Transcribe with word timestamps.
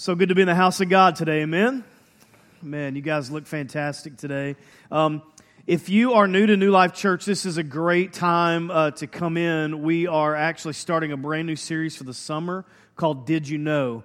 So 0.00 0.14
good 0.14 0.30
to 0.30 0.34
be 0.34 0.40
in 0.40 0.48
the 0.48 0.54
house 0.54 0.80
of 0.80 0.88
God 0.88 1.14
today, 1.14 1.42
amen? 1.42 1.84
Man, 2.62 2.96
you 2.96 3.02
guys 3.02 3.30
look 3.30 3.46
fantastic 3.46 4.16
today. 4.16 4.56
Um, 4.90 5.20
if 5.66 5.90
you 5.90 6.14
are 6.14 6.26
new 6.26 6.46
to 6.46 6.56
New 6.56 6.70
Life 6.70 6.94
Church, 6.94 7.26
this 7.26 7.44
is 7.44 7.58
a 7.58 7.62
great 7.62 8.14
time 8.14 8.70
uh, 8.70 8.92
to 8.92 9.06
come 9.06 9.36
in. 9.36 9.82
We 9.82 10.06
are 10.06 10.34
actually 10.34 10.72
starting 10.72 11.12
a 11.12 11.18
brand 11.18 11.46
new 11.46 11.54
series 11.54 11.96
for 11.96 12.04
the 12.04 12.14
summer 12.14 12.64
called 12.96 13.26
Did 13.26 13.46
You 13.46 13.58
Know? 13.58 14.02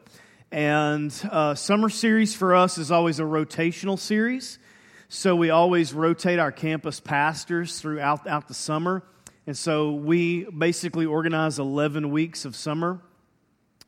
And 0.52 1.18
uh, 1.32 1.56
summer 1.56 1.88
series 1.88 2.36
for 2.36 2.54
us 2.56 2.78
is 2.78 2.92
always 2.92 3.22
a 3.22 3.24
rotational 3.24 3.98
series. 3.98 4.60
So 5.08 5.34
we 5.34 5.50
always 5.50 5.94
rotate 5.94 6.40
our 6.40 6.52
campus 6.52 7.00
pastors 7.00 7.80
throughout 7.80 8.28
out 8.28 8.50
the 8.50 8.54
summer. 8.54 9.02
And 9.48 9.58
so 9.58 9.94
we 9.94 10.44
basically 10.44 11.06
organize 11.06 11.58
11 11.58 12.12
weeks 12.12 12.44
of 12.44 12.54
summer. 12.54 13.00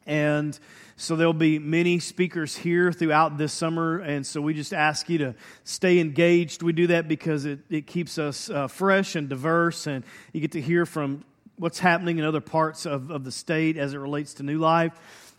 And 0.05 0.57
so 0.99 1.15
there'll 1.15 1.31
be 1.31 1.59
many 1.59 1.99
speakers 1.99 2.57
here 2.57 2.91
throughout 2.91 3.37
this 3.37 3.53
summer, 3.53 3.99
and 3.99 4.25
so 4.25 4.41
we 4.41 4.55
just 4.55 4.73
ask 4.73 5.07
you 5.09 5.19
to 5.19 5.35
stay 5.63 5.99
engaged. 5.99 6.63
We 6.63 6.73
do 6.73 6.87
that 6.87 7.07
because 7.07 7.45
it, 7.45 7.59
it 7.69 7.85
keeps 7.85 8.17
us 8.17 8.49
uh, 8.49 8.67
fresh 8.67 9.15
and 9.15 9.29
diverse, 9.29 9.85
and 9.85 10.03
you 10.33 10.41
get 10.41 10.53
to 10.53 10.61
hear 10.61 10.87
from 10.87 11.23
what's 11.57 11.77
happening 11.77 12.17
in 12.17 12.25
other 12.25 12.41
parts 12.41 12.87
of, 12.87 13.11
of 13.11 13.23
the 13.23 13.31
state 13.31 13.77
as 13.77 13.93
it 13.93 13.99
relates 13.99 14.33
to 14.35 14.43
New 14.43 14.57
Life. 14.57 14.91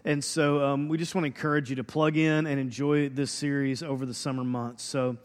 And 0.05 0.23
so 0.23 0.63
um, 0.65 0.89
we 0.89 0.97
just 0.97 1.17
want 1.17 1.25
to 1.25 1.27
encourage 1.27 1.71
you 1.71 1.77
to 1.77 1.85
plug 1.85 2.17
in 2.17 2.47
and 2.47 2.61
enjoy 2.61 3.09
this 3.09 3.33
series 3.33 3.83
over 3.83 4.07
the 4.07 4.15
summer 4.15 4.45
months. 4.45 4.85
So 4.85 5.17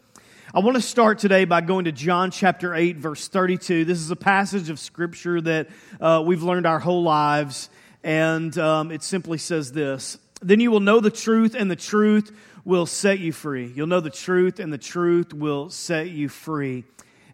I 0.52 0.58
want 0.58 0.74
to 0.74 0.82
start 0.82 1.20
today 1.20 1.44
by 1.44 1.60
going 1.60 1.84
to 1.84 1.92
John 1.92 2.32
chapter 2.32 2.74
8, 2.74 2.96
verse 2.96 3.28
32. 3.28 3.84
This 3.84 3.98
is 3.98 4.10
a 4.10 4.16
passage 4.16 4.68
of 4.68 4.80
scripture 4.80 5.40
that 5.40 5.68
uh, 6.00 6.24
we've 6.26 6.42
learned 6.42 6.66
our 6.66 6.80
whole 6.80 7.04
lives. 7.04 7.70
And 8.02 8.56
um, 8.58 8.90
it 8.90 9.04
simply 9.04 9.38
says 9.38 9.70
this 9.70 10.18
then 10.44 10.60
you 10.60 10.70
will 10.70 10.80
know 10.80 11.00
the 11.00 11.10
truth, 11.10 11.54
and 11.54 11.70
the 11.70 11.76
truth 11.76 12.30
will 12.64 12.86
set 12.86 13.18
you 13.18 13.32
free. 13.32 13.72
You'll 13.74 13.86
know 13.86 14.00
the 14.00 14.10
truth, 14.10 14.60
and 14.60 14.72
the 14.72 14.78
truth 14.78 15.32
will 15.32 15.70
set 15.70 16.10
you 16.10 16.28
free. 16.28 16.84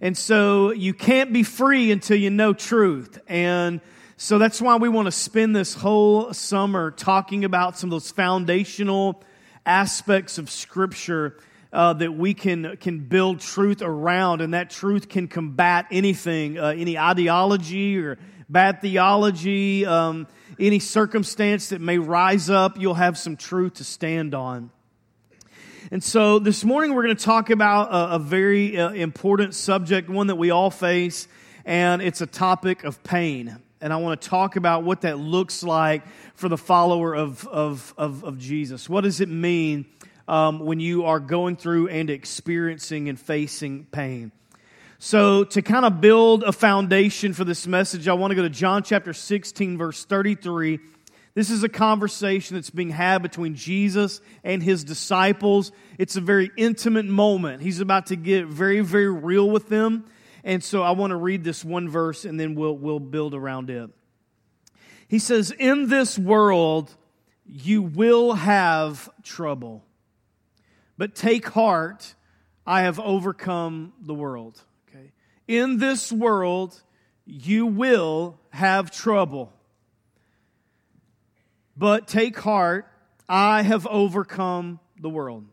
And 0.01 0.17
so 0.17 0.71
you 0.73 0.95
can't 0.95 1.33
be 1.33 1.43
free 1.43 1.91
until 1.91 2.17
you 2.17 2.31
know 2.31 2.53
truth. 2.53 3.19
And 3.29 3.81
so 4.17 4.39
that's 4.39 4.61
why 4.61 4.77
we 4.77 4.89
want 4.89 5.07
to 5.07 5.13
spend 5.13 5.55
this 5.55 5.75
whole 5.75 6.33
summer 6.33 6.91
talking 6.91 7.45
about 7.45 7.77
some 7.77 7.89
of 7.89 7.93
those 7.93 8.11
foundational 8.11 9.23
aspects 9.67 10.39
of 10.39 10.51
Scripture 10.51 11.39
uh, 11.73 11.93
that 11.95 12.13
we 12.13 12.35
can, 12.35 12.77
can 12.79 13.01
build 13.01 13.41
truth 13.41 13.83
around, 13.83 14.41
and 14.41 14.55
that 14.55 14.71
truth 14.71 15.09
can 15.09 15.29
combat 15.29 15.87
anything, 15.91 16.59
uh, 16.59 16.69
any 16.77 16.99
ideology 16.99 17.99
or 17.99 18.19
bad 18.51 18.81
theology. 18.81 19.87
Um, 19.87 20.27
any 20.59 20.81
circumstance 20.81 21.69
that 21.69 21.81
may 21.81 21.99
rise 21.99 22.51
up, 22.51 22.79
you'll 22.81 22.95
have 22.95 23.17
some 23.17 23.37
truth 23.37 23.75
to 23.75 23.85
stand 23.85 24.35
on. 24.35 24.71
And 25.93 26.03
so 26.03 26.39
this 26.39 26.65
morning 26.65 26.95
we're 26.95 27.05
going 27.05 27.17
to 27.17 27.25
talk 27.25 27.51
about 27.51 27.91
a, 27.91 28.17
a 28.17 28.19
very 28.19 28.79
uh, 28.79 28.91
important 28.91 29.55
subject, 29.55 30.09
one 30.11 30.27
that 30.27 30.37
we 30.37 30.51
all 30.51 30.71
face, 30.71 31.29
and 31.65 32.03
it's 32.03 32.21
a 32.21 32.27
topic 32.27 32.85
of 32.85 33.03
pain. 33.03 33.57
And 33.81 33.93
I 33.93 33.97
want 33.97 34.21
to 34.21 34.29
talk 34.29 34.57
about 34.57 34.83
what 34.83 35.03
that 35.03 35.19
looks 35.19 35.63
like 35.63 36.03
for 36.35 36.49
the 36.49 36.59
follower 36.59 37.15
of, 37.15 37.47
of, 37.49 37.95
of, 37.97 38.25
of 38.25 38.39
Jesus. 38.39 38.89
What 38.89 39.05
does 39.05 39.21
it 39.21 39.29
mean 39.29 39.87
um, 40.29 40.59
when 40.59 40.81
you 40.81 41.05
are 41.07 41.21
going 41.21 41.57
through 41.57 41.89
and 41.89 42.11
experiencing 42.11 43.09
and 43.09 43.19
facing 43.19 43.87
pain? 43.87 44.33
So, 45.03 45.45
to 45.45 45.63
kind 45.63 45.87
of 45.87 46.03
build 46.03 46.43
a 46.43 46.53
foundation 46.53 47.33
for 47.33 47.43
this 47.43 47.67
message, 47.67 48.07
I 48.07 48.13
want 48.13 48.33
to 48.33 48.35
go 48.35 48.43
to 48.43 48.51
John 48.51 48.83
chapter 48.83 49.15
16, 49.15 49.79
verse 49.79 50.05
33. 50.05 50.79
This 51.33 51.49
is 51.49 51.63
a 51.63 51.71
conversation 51.71 52.57
that's 52.57 52.69
being 52.69 52.91
had 52.91 53.23
between 53.23 53.55
Jesus 53.55 54.21
and 54.45 54.63
his 54.63 54.85
disciples. 54.85 55.73
It's 55.97 56.17
a 56.17 56.21
very 56.21 56.51
intimate 56.55 57.07
moment. 57.07 57.63
He's 57.63 57.81
about 57.81 58.07
to 58.09 58.17
get 58.17 58.45
very, 58.45 58.83
very 58.83 59.11
real 59.11 59.49
with 59.49 59.71
them. 59.71 60.05
And 60.45 60.63
so 60.63 60.83
I 60.83 60.91
want 60.91 61.13
to 61.13 61.17
read 61.17 61.45
this 61.45 61.65
one 61.65 61.89
verse 61.89 62.27
and 62.27 62.39
then 62.39 62.55
we'll, 62.55 62.77
we'll 62.77 63.01
build 63.01 63.33
around 63.33 63.71
it. 63.71 63.89
He 65.09 65.19
says, 65.19 65.51
In 65.51 65.89
this 65.89 66.19
world, 66.19 66.95
you 67.47 67.81
will 67.81 68.35
have 68.35 69.09
trouble, 69.23 69.83
but 70.99 71.15
take 71.15 71.49
heart, 71.49 72.15
I 72.67 72.83
have 72.83 73.01
overcome 73.01 73.95
the 73.99 74.13
world 74.13 74.63
in 75.51 75.79
this 75.79 76.13
world 76.13 76.81
you 77.27 77.67
will 77.67 78.39
have 78.51 78.93
trouble. 78.93 79.53
But 81.77 82.07
take 82.07 82.39
heart, 82.39 82.87
I 83.29 83.63
have 83.63 83.85
overcome 83.89 84.79
the 85.01 85.09
world. 85.09 85.47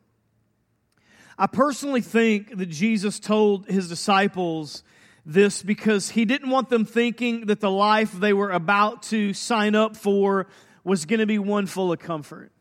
I 1.35 1.47
personally 1.47 2.01
think 2.01 2.55
that 2.57 2.67
Jesus 2.67 3.19
told 3.19 3.65
his 3.65 3.89
disciples 3.89 4.83
this 5.25 5.63
because 5.63 6.11
he 6.11 6.25
didn't 6.25 6.51
want 6.51 6.69
them 6.69 6.85
thinking 6.85 7.47
that 7.47 7.59
the 7.59 7.71
life 7.71 8.11
they 8.11 8.33
were 8.33 8.51
about 8.51 9.01
to 9.03 9.33
sign 9.33 9.73
up 9.73 9.97
for 9.97 10.45
was 10.83 11.05
going 11.05 11.21
to 11.21 11.25
be 11.25 11.39
one 11.39 11.65
full 11.65 11.91
of 11.91 11.97
comfort. 11.97 12.51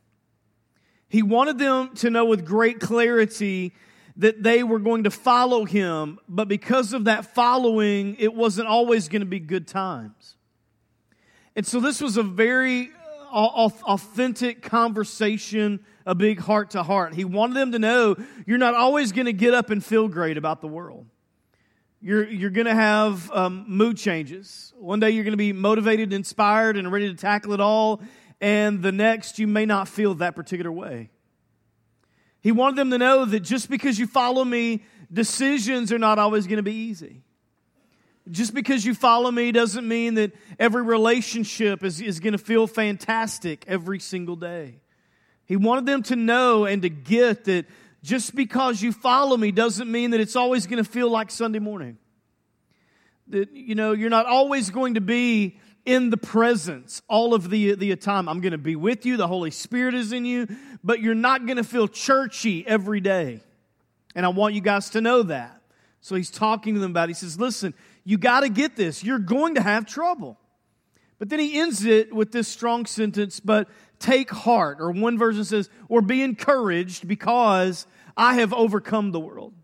He 1.11 1.23
wanted 1.23 1.59
them 1.59 1.95
to 1.97 2.09
know 2.09 2.25
with 2.25 2.47
great 2.47 2.81
clarity 2.81 3.75
that 4.19 4.43
they 4.43 4.63
were 4.63 4.79
going 4.79 5.05
to 5.05 5.11
follow 5.11 5.65
him, 5.65 6.19
but 6.29 6.49
because 6.49 6.93
of 6.93 7.05
that 7.05 7.35
following, 7.35 8.17
it 8.19 8.35
wasn't 8.35 8.67
always 8.67 9.09
going 9.09 9.21
to 9.21 9.27
be 9.27 9.41
good 9.41 9.69
times. 9.69 10.37
And 11.55 11.67
so 11.67 11.81
this 11.81 12.01
was 12.01 12.17
a 12.17 12.23
very 12.23 12.91
uh, 13.33 13.69
authentic 13.87 14.63
conversation, 14.63 15.81
a 16.07 16.15
big 16.15 16.41
heart 16.41 16.71
to 16.71 16.83
heart. 16.83 17.15
He 17.15 17.25
wanted 17.25 17.55
them 17.55 17.73
to 17.73 17.79
know 17.79 18.17
you're 18.47 18.59
not 18.59 18.75
always 18.75 19.13
going 19.13 19.27
to 19.27 19.33
get 19.33 19.53
up 19.53 19.71
and 19.71 19.85
feel 19.85 20.09
great 20.09 20.39
about 20.39 20.61
the 20.61 20.69
world. 20.69 21.07
You're, 22.01 22.29
you're 22.29 22.51
going 22.51 22.67
to 22.67 22.75
have 22.75 23.31
um, 23.33 23.65
mood 23.69 23.97
changes. 23.97 24.73
One 24.79 25.01
day 25.01 25.11
you're 25.11 25.25
going 25.25 25.33
to 25.33 25.39
be 25.39 25.53
motivated, 25.53 26.13
inspired, 26.13 26.77
and 26.77 26.91
ready 26.93 27.09
to 27.09 27.15
tackle 27.15 27.53
it 27.53 27.61
all, 27.61 28.01
and 28.41 28.83
the 28.83 28.93
next 28.93 29.39
you 29.39 29.47
may 29.47 29.67
not 29.67 29.89
feel 29.89 30.15
that 30.17 30.37
particular 30.37 30.71
way. 30.71 31.11
He 32.47 32.53
wanted 32.53 32.77
them 32.77 32.93
to 32.93 32.99
know 32.99 33.25
that 33.25 33.41
just 33.41 33.69
because 33.69 33.99
you 33.99 34.07
follow 34.07 34.45
me, 34.45 34.85
decisions 35.13 35.93
are 35.93 35.99
not 35.99 36.21
always 36.21 36.47
going 36.47 36.59
to 36.59 36.63
be 36.63 36.77
easy. 36.77 37.25
Just 38.31 38.55
because 38.55 38.85
you 38.85 38.95
follow 38.95 39.33
me 39.33 39.51
doesn't 39.51 39.89
mean 39.89 40.15
that 40.15 40.31
every 40.57 40.83
relationship 40.83 41.83
is, 41.83 42.01
is 42.01 42.21
going 42.21 42.35
to 42.35 42.39
feel 42.39 42.69
fantastic 42.69 43.65
every 43.67 43.99
single 43.99 44.37
day. 44.37 44.77
He 45.47 45.57
wanted 45.57 45.87
them 45.87 46.05
to 46.05 46.15
know 46.15 46.67
and 46.67 46.83
to 46.83 46.89
get 46.89 47.47
that 47.47 47.67
just 48.05 48.33
because 48.33 48.81
you 48.81 48.93
follow 48.93 49.37
me 49.37 49.51
doesn't 49.51 49.91
mean 49.91 50.13
that 50.13 50.21
it's 50.21 50.37
always 50.37 50.69
going 50.69 50.81
to 50.81 50.89
feel 50.89 51.11
like 51.11 51.33
Sunday 51.33 51.59
morning. 51.59 51.99
That, 53.27 53.51
you 53.51 53.75
know, 53.75 53.91
you're 53.91 54.09
not 54.09 54.27
always 54.27 54.71
going 54.71 54.95
to 54.95 55.01
be 55.01 55.59
in 55.87 56.11
the 56.11 56.17
presence 56.17 57.01
all 57.09 57.33
of 57.33 57.49
the, 57.49 57.75
the 57.77 57.95
time. 57.97 58.29
I'm 58.29 58.41
going 58.41 58.53
to 58.53 58.59
be 58.59 58.77
with 58.77 59.07
you. 59.07 59.17
The 59.17 59.29
Holy 59.29 59.53
Spirit 59.53 59.95
is 59.95 60.13
in 60.13 60.25
you, 60.25 60.49
but 60.85 61.01
you're 61.01 61.15
not 61.15 61.47
going 61.47 61.57
to 61.57 61.65
feel 61.65 61.89
churchy 61.89 62.67
every 62.67 63.01
day. 63.01 63.41
And 64.15 64.27
I 64.27 64.31
want 64.31 64.55
you 64.55 64.61
guys 64.61 64.91
to 64.91 65.01
know 65.01 65.23
that. 65.23 65.63
So 66.01 66.15
he's 66.15 66.31
talking 66.31 66.75
to 66.75 66.81
them 66.81 66.91
about 66.91 67.05
it. 67.05 67.11
He 67.11 67.15
says, 67.15 67.39
listen, 67.39 67.73
you 68.05 68.19
got 68.19 68.41
to 68.41 68.49
get 68.49 68.77
this. 68.77 69.03
You're 69.03 69.19
going 69.19 69.55
to 69.55 69.63
have 69.63 69.87
trouble. 69.87 70.39
But 71.19 71.31
then 71.31 71.39
he 71.39 71.59
ends 71.59 71.85
it 71.85 72.13
with 72.13 72.33
this 72.33 72.47
strong 72.49 72.85
sentence, 72.85 73.41
but 73.41 73.69
take 73.99 74.31
heart. 74.31 74.79
Or 74.81 74.91
one 74.91 75.19
version 75.19 75.45
says, 75.45 75.71
or 75.89 76.03
be 76.03 76.23
encouraged 76.23 77.09
because 77.09 77.87
I 78.17 78.35
have 78.35 78.53
overcome 78.53 79.13
the 79.13 79.21
world. 79.21 79.55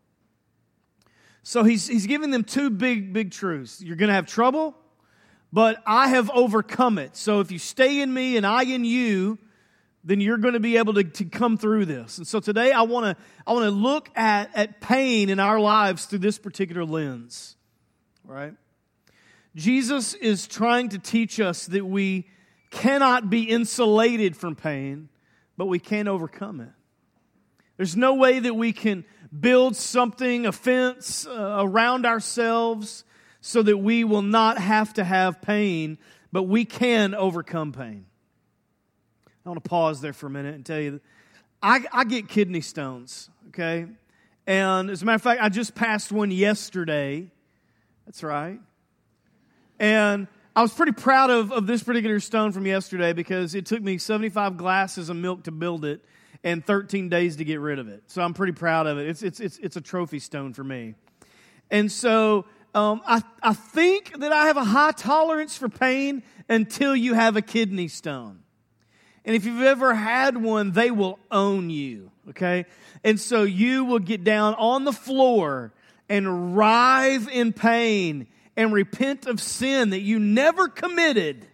So 1.42 1.64
he's, 1.64 1.88
he's 1.88 2.06
giving 2.06 2.30
them 2.30 2.44
two 2.44 2.70
big, 2.70 3.12
big 3.12 3.32
truths. 3.32 3.82
You're 3.82 3.96
going 3.96 4.08
to 4.08 4.14
have 4.14 4.26
trouble 4.26 4.76
but 5.52 5.82
I 5.86 6.08
have 6.08 6.30
overcome 6.30 6.98
it. 6.98 7.16
So 7.16 7.40
if 7.40 7.52
you 7.52 7.58
stay 7.58 8.00
in 8.00 8.12
me 8.12 8.36
and 8.36 8.46
I 8.46 8.62
in 8.62 8.84
you, 8.84 9.38
then 10.02 10.20
you're 10.20 10.38
going 10.38 10.54
to 10.54 10.60
be 10.60 10.78
able 10.78 10.94
to, 10.94 11.04
to 11.04 11.24
come 11.24 11.56
through 11.56 11.84
this. 11.84 12.18
And 12.18 12.26
so 12.26 12.40
today 12.40 12.72
I 12.72 12.82
want 12.82 13.06
to 13.06 13.22
I 13.46 13.52
want 13.52 13.64
to 13.64 13.70
look 13.70 14.10
at, 14.16 14.50
at 14.54 14.80
pain 14.80 15.28
in 15.28 15.38
our 15.38 15.60
lives 15.60 16.06
through 16.06 16.20
this 16.20 16.38
particular 16.38 16.84
lens. 16.84 17.56
Right? 18.24 18.54
Jesus 19.54 20.14
is 20.14 20.46
trying 20.46 20.88
to 20.90 20.98
teach 20.98 21.38
us 21.38 21.66
that 21.66 21.84
we 21.84 22.26
cannot 22.70 23.28
be 23.28 23.42
insulated 23.42 24.34
from 24.34 24.56
pain, 24.56 25.10
but 25.58 25.66
we 25.66 25.78
can 25.78 26.08
overcome 26.08 26.60
it. 26.60 26.70
There's 27.76 27.96
no 27.96 28.14
way 28.14 28.38
that 28.38 28.54
we 28.54 28.72
can 28.72 29.04
build 29.38 29.76
something, 29.76 30.46
a 30.46 30.52
fence 30.52 31.26
uh, 31.26 31.58
around 31.60 32.06
ourselves 32.06 33.04
so 33.42 33.60
that 33.62 33.76
we 33.76 34.04
will 34.04 34.22
not 34.22 34.56
have 34.56 34.94
to 34.94 35.04
have 35.04 35.42
pain, 35.42 35.98
but 36.30 36.44
we 36.44 36.64
can 36.64 37.14
overcome 37.14 37.72
pain. 37.72 38.06
I 39.44 39.48
want 39.48 39.62
to 39.62 39.68
pause 39.68 40.00
there 40.00 40.12
for 40.12 40.28
a 40.28 40.30
minute 40.30 40.54
and 40.54 40.64
tell 40.64 40.80
you 40.80 41.00
I, 41.60 41.84
I 41.92 42.04
get 42.04 42.28
kidney 42.28 42.60
stones, 42.60 43.28
okay? 43.48 43.86
And 44.46 44.90
as 44.90 45.02
a 45.02 45.04
matter 45.04 45.16
of 45.16 45.22
fact, 45.22 45.42
I 45.42 45.48
just 45.48 45.74
passed 45.74 46.10
one 46.10 46.30
yesterday. 46.30 47.30
That's 48.06 48.22
right. 48.22 48.58
And 49.78 50.28
I 50.54 50.62
was 50.62 50.72
pretty 50.72 50.92
proud 50.92 51.30
of, 51.30 51.52
of 51.52 51.66
this 51.66 51.82
particular 51.82 52.20
stone 52.20 52.52
from 52.52 52.66
yesterday 52.66 53.12
because 53.12 53.54
it 53.54 53.66
took 53.66 53.82
me 53.82 53.98
75 53.98 54.56
glasses 54.56 55.08
of 55.08 55.16
milk 55.16 55.44
to 55.44 55.50
build 55.50 55.84
it. 55.84 56.04
and 56.44 56.64
13 56.64 57.08
days 57.08 57.36
to 57.36 57.44
get 57.44 57.60
rid 57.60 57.78
of 57.78 57.88
it. 57.88 58.02
So 58.08 58.22
I'm 58.22 58.34
pretty 58.34 58.52
proud 58.52 58.86
of 58.86 58.98
it. 58.98 59.08
It's, 59.08 59.22
it's, 59.22 59.40
it's, 59.40 59.58
it's 59.58 59.76
a 59.76 59.80
trophy 59.80 60.18
stone 60.18 60.52
for 60.52 60.64
me. 60.64 60.94
And 61.70 61.90
so 61.90 62.44
um, 62.74 63.02
I, 63.06 63.22
I 63.42 63.54
think 63.54 64.18
that 64.20 64.32
I 64.32 64.46
have 64.46 64.56
a 64.56 64.64
high 64.64 64.92
tolerance 64.92 65.56
for 65.56 65.68
pain 65.68 66.22
until 66.48 66.96
you 66.96 67.14
have 67.14 67.36
a 67.36 67.42
kidney 67.42 67.88
stone. 67.88 68.40
And 69.24 69.36
if 69.36 69.44
you've 69.44 69.62
ever 69.62 69.94
had 69.94 70.36
one, 70.36 70.72
they 70.72 70.90
will 70.90 71.18
own 71.30 71.70
you, 71.70 72.10
okay? 72.30 72.66
And 73.04 73.20
so 73.20 73.44
you 73.44 73.84
will 73.84 74.00
get 74.00 74.24
down 74.24 74.54
on 74.54 74.84
the 74.84 74.92
floor 74.92 75.72
and 76.08 76.56
writhe 76.56 77.28
in 77.28 77.52
pain 77.52 78.26
and 78.56 78.72
repent 78.72 79.26
of 79.26 79.40
sin 79.40 79.90
that 79.90 80.00
you 80.00 80.18
never 80.18 80.68
committed 80.68 81.46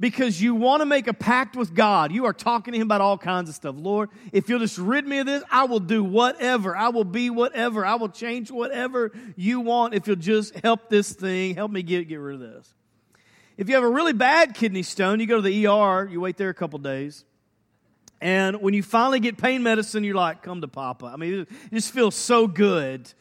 because 0.00 0.40
you 0.40 0.54
want 0.54 0.80
to 0.80 0.86
make 0.86 1.06
a 1.06 1.12
pact 1.12 1.54
with 1.54 1.74
God. 1.74 2.10
You 2.10 2.24
are 2.24 2.32
talking 2.32 2.72
to 2.72 2.78
Him 2.78 2.86
about 2.86 3.02
all 3.02 3.18
kinds 3.18 3.50
of 3.50 3.54
stuff. 3.54 3.74
Lord, 3.78 4.08
if 4.32 4.48
you'll 4.48 4.58
just 4.58 4.78
rid 4.78 5.06
me 5.06 5.18
of 5.18 5.26
this, 5.26 5.44
I 5.50 5.64
will 5.64 5.78
do 5.78 6.02
whatever. 6.02 6.74
I 6.74 6.88
will 6.88 7.04
be 7.04 7.28
whatever. 7.28 7.84
I 7.84 7.96
will 7.96 8.08
change 8.08 8.50
whatever 8.50 9.12
you 9.36 9.60
want 9.60 9.92
if 9.94 10.06
you'll 10.06 10.16
just 10.16 10.58
help 10.60 10.88
this 10.88 11.12
thing, 11.12 11.54
help 11.54 11.70
me 11.70 11.82
get, 11.82 12.08
get 12.08 12.16
rid 12.16 12.36
of 12.36 12.40
this. 12.40 12.74
If 13.58 13.68
you 13.68 13.74
have 13.74 13.84
a 13.84 13.90
really 13.90 14.14
bad 14.14 14.54
kidney 14.54 14.82
stone, 14.82 15.20
you 15.20 15.26
go 15.26 15.36
to 15.36 15.42
the 15.42 15.66
ER, 15.66 16.08
you 16.10 16.18
wait 16.18 16.38
there 16.38 16.48
a 16.48 16.54
couple 16.54 16.78
days. 16.78 17.26
And 18.22 18.62
when 18.62 18.72
you 18.72 18.82
finally 18.82 19.20
get 19.20 19.36
pain 19.36 19.62
medicine, 19.62 20.02
you're 20.02 20.14
like, 20.14 20.42
come 20.42 20.62
to 20.62 20.68
Papa. 20.68 21.10
I 21.12 21.16
mean, 21.16 21.40
it 21.40 21.48
just 21.74 21.92
feels 21.92 22.14
so 22.14 22.46
good. 22.46 23.12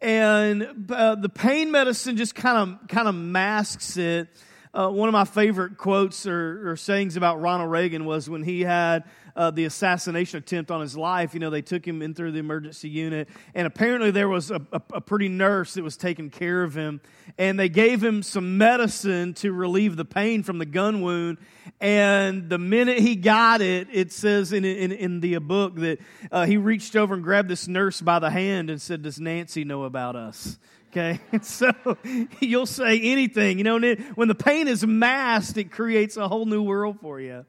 And 0.00 0.90
uh, 0.90 1.16
the 1.16 1.28
pain 1.28 1.72
medicine 1.72 2.16
just 2.16 2.36
kind 2.36 2.56
of 2.56 2.88
kind 2.88 3.06
of 3.08 3.14
masks 3.14 3.96
it 3.96 4.28
uh, 4.72 4.88
one 4.88 5.08
of 5.08 5.12
my 5.12 5.24
favorite 5.24 5.76
quotes 5.76 6.26
or, 6.26 6.70
or, 6.70 6.76
sayings 6.76 7.16
about 7.16 7.40
Ronald 7.40 7.70
Reagan 7.70 8.04
was 8.04 8.30
when 8.30 8.44
he 8.44 8.60
had 8.60 9.02
uh, 9.34 9.50
the 9.50 9.64
assassination 9.64 10.38
attempt 10.38 10.70
on 10.70 10.80
his 10.80 10.96
life. 10.96 11.34
You 11.34 11.40
know, 11.40 11.50
they 11.50 11.62
took 11.62 11.84
him 11.84 12.02
in 12.02 12.14
through 12.14 12.32
the 12.32 12.38
emergency 12.38 12.88
unit, 12.88 13.28
and 13.52 13.66
apparently 13.66 14.12
there 14.12 14.28
was 14.28 14.52
a, 14.52 14.62
a, 14.72 14.80
a 14.94 15.00
pretty 15.00 15.28
nurse 15.28 15.74
that 15.74 15.82
was 15.82 15.96
taking 15.96 16.30
care 16.30 16.62
of 16.62 16.74
him, 16.74 17.00
and 17.36 17.58
they 17.58 17.68
gave 17.68 18.02
him 18.02 18.22
some 18.22 18.58
medicine 18.58 19.34
to 19.34 19.52
relieve 19.52 19.96
the 19.96 20.04
pain 20.04 20.44
from 20.44 20.58
the 20.58 20.66
gun 20.66 21.00
wound. 21.00 21.38
And 21.80 22.48
the 22.48 22.58
minute 22.58 22.98
he 22.98 23.16
got 23.16 23.60
it, 23.62 23.88
it 23.90 24.12
says 24.12 24.52
in, 24.52 24.64
in, 24.64 24.92
in 24.92 25.20
the 25.20 25.38
book 25.38 25.76
that 25.76 25.98
uh, 26.30 26.46
he 26.46 26.58
reached 26.58 26.94
over 26.94 27.14
and 27.14 27.24
grabbed 27.24 27.48
this 27.48 27.66
nurse 27.66 28.00
by 28.00 28.20
the 28.20 28.30
hand 28.30 28.70
and 28.70 28.80
said, 28.80 29.02
Does 29.02 29.18
Nancy 29.18 29.64
know 29.64 29.84
about 29.84 30.14
us? 30.14 30.58
Okay, 30.90 31.20
so 31.42 31.70
you'll 32.40 32.66
say 32.66 33.00
anything. 33.00 33.58
You 33.58 33.64
know, 33.64 33.94
when 34.16 34.26
the 34.26 34.34
pain 34.34 34.66
is 34.66 34.84
masked, 34.84 35.56
it 35.56 35.70
creates 35.70 36.16
a 36.16 36.26
whole 36.26 36.46
new 36.46 36.62
world 36.62 36.98
for 37.00 37.20
you. 37.20 37.46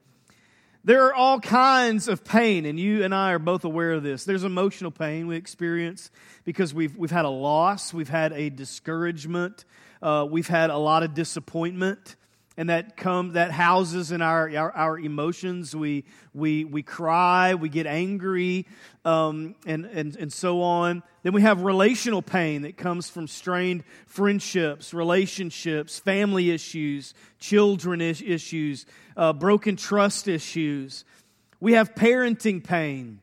There 0.84 1.08
are 1.08 1.14
all 1.14 1.40
kinds 1.40 2.08
of 2.08 2.24
pain, 2.24 2.66
and 2.66 2.80
you 2.80 3.04
and 3.04 3.16
I 3.16 3.32
are 3.32 3.40
both 3.40 3.66
aware 3.66 3.94
of 3.94 4.04
this. 4.04 4.26
There's 4.26 4.44
emotional 4.44 4.92
pain 4.92 5.26
we 5.26 5.38
experience 5.38 6.12
because 6.44 6.72
we've, 6.74 6.96
we've 6.96 7.12
had 7.12 7.26
a 7.26 7.30
loss, 7.30 7.94
we've 7.94 8.10
had 8.10 8.32
a 8.34 8.50
discouragement, 8.50 9.66
uh, 10.04 10.28
we've 10.30 10.48
had 10.48 10.70
a 10.70 10.78
lot 10.78 11.02
of 11.02 11.16
disappointment 11.16 12.16
and 12.58 12.70
that 12.70 12.98
come 12.98 13.34
that 13.34 13.52
houses 13.52 14.12
in 14.12 14.22
our, 14.22 14.50
our, 14.56 14.72
our 14.72 15.00
emotions. 15.00 15.76
We 15.76 16.04
we 16.34 16.66
we 16.66 16.84
cry 16.84 17.56
we 17.56 17.70
get 17.70 17.88
angry 17.88 18.68
um, 19.06 19.56
and, 19.66 19.86
and 19.86 20.16
and 20.18 20.34
so 20.34 20.62
on. 20.62 21.02
Then 21.24 21.34
we 21.34 21.42
have 21.42 21.62
relational 21.62 22.22
pain 22.22 22.64
that 22.64 22.78
comes 22.78 23.10
from 23.10 23.28
strained 23.28 23.84
friendships 24.06 24.94
relationships 24.94 26.00
family 26.00 26.52
issues 26.52 27.14
children 27.40 28.02
issues 28.02 28.86
uh, 29.16 29.34
broken 29.34 29.76
trust 29.78 30.28
issues. 30.28 31.06
We 31.62 31.74
have 31.74 31.96
parenting 31.96 32.64
pain 32.64 33.21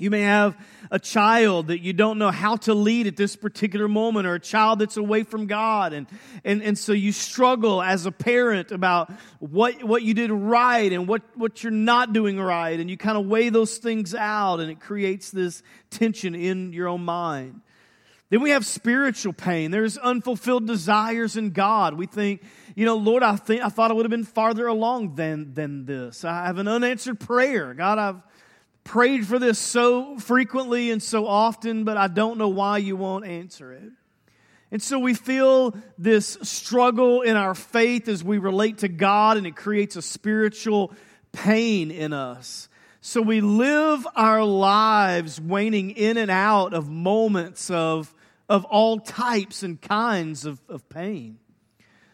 you 0.00 0.10
may 0.10 0.22
have 0.22 0.56
a 0.90 0.98
child 0.98 1.66
that 1.68 1.80
you 1.80 1.92
don't 1.92 2.18
know 2.18 2.30
how 2.30 2.56
to 2.56 2.74
lead 2.74 3.06
at 3.06 3.16
this 3.16 3.36
particular 3.36 3.88
moment, 3.88 4.26
or 4.26 4.34
a 4.34 4.40
child 4.40 4.78
that's 4.78 4.96
away 4.96 5.24
from 5.24 5.46
God. 5.46 5.92
And, 5.92 6.06
and, 6.44 6.62
and 6.62 6.78
so 6.78 6.92
you 6.92 7.12
struggle 7.12 7.82
as 7.82 8.06
a 8.06 8.12
parent 8.12 8.72
about 8.72 9.12
what, 9.40 9.82
what 9.82 10.02
you 10.02 10.14
did 10.14 10.30
right 10.30 10.92
and 10.92 11.08
what, 11.08 11.22
what 11.34 11.62
you're 11.62 11.72
not 11.72 12.12
doing 12.12 12.40
right. 12.40 12.78
And 12.78 12.88
you 12.88 12.96
kind 12.96 13.18
of 13.18 13.26
weigh 13.26 13.48
those 13.48 13.78
things 13.78 14.14
out, 14.14 14.60
and 14.60 14.70
it 14.70 14.80
creates 14.80 15.30
this 15.30 15.62
tension 15.90 16.34
in 16.34 16.72
your 16.72 16.88
own 16.88 17.04
mind. 17.04 17.60
Then 18.30 18.42
we 18.42 18.50
have 18.50 18.66
spiritual 18.66 19.32
pain. 19.32 19.70
There's 19.70 19.96
unfulfilled 19.96 20.66
desires 20.66 21.36
in 21.36 21.50
God. 21.50 21.94
We 21.94 22.04
think, 22.04 22.42
you 22.74 22.84
know, 22.84 22.96
Lord, 22.96 23.22
I 23.22 23.36
think 23.36 23.62
I 23.62 23.70
thought 23.70 23.90
I 23.90 23.94
would 23.94 24.04
have 24.04 24.10
been 24.10 24.24
farther 24.24 24.66
along 24.66 25.14
than 25.14 25.54
than 25.54 25.86
this. 25.86 26.26
I 26.26 26.44
have 26.44 26.58
an 26.58 26.68
unanswered 26.68 27.20
prayer. 27.20 27.72
God, 27.72 27.98
I've 27.98 28.22
prayed 28.88 29.26
for 29.26 29.38
this 29.38 29.58
so 29.58 30.18
frequently 30.18 30.90
and 30.90 31.02
so 31.02 31.26
often, 31.26 31.84
but 31.84 31.98
I 31.98 32.08
don't 32.08 32.38
know 32.38 32.48
why 32.48 32.78
you 32.78 32.96
won't 32.96 33.26
answer 33.26 33.70
it. 33.70 33.92
And 34.70 34.82
so 34.82 34.98
we 34.98 35.12
feel 35.12 35.76
this 35.98 36.38
struggle 36.42 37.20
in 37.20 37.36
our 37.36 37.54
faith 37.54 38.08
as 38.08 38.24
we 38.24 38.38
relate 38.38 38.78
to 38.78 38.88
God, 38.88 39.36
and 39.36 39.46
it 39.46 39.56
creates 39.56 39.96
a 39.96 40.02
spiritual 40.02 40.94
pain 41.32 41.90
in 41.90 42.14
us. 42.14 42.70
So 43.02 43.20
we 43.20 43.42
live 43.42 44.06
our 44.16 44.42
lives 44.42 45.38
waning 45.38 45.90
in 45.90 46.16
and 46.16 46.30
out 46.30 46.72
of 46.72 46.88
moments 46.88 47.70
of, 47.70 48.14
of 48.48 48.64
all 48.64 49.00
types 49.00 49.62
and 49.62 49.78
kinds 49.78 50.46
of, 50.46 50.62
of 50.66 50.88
pain. 50.88 51.38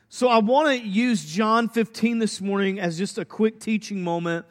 So 0.09 0.27
I 0.27 0.39
want 0.39 0.69
to 0.69 0.87
use 0.87 1.25
John 1.25 1.69
15 1.69 2.19
this 2.19 2.41
morning 2.41 2.81
as 2.81 2.99
just 2.99 3.17
a 3.17 3.25
quick 3.25 3.61
teaching 3.61 4.03
moment 4.03 4.47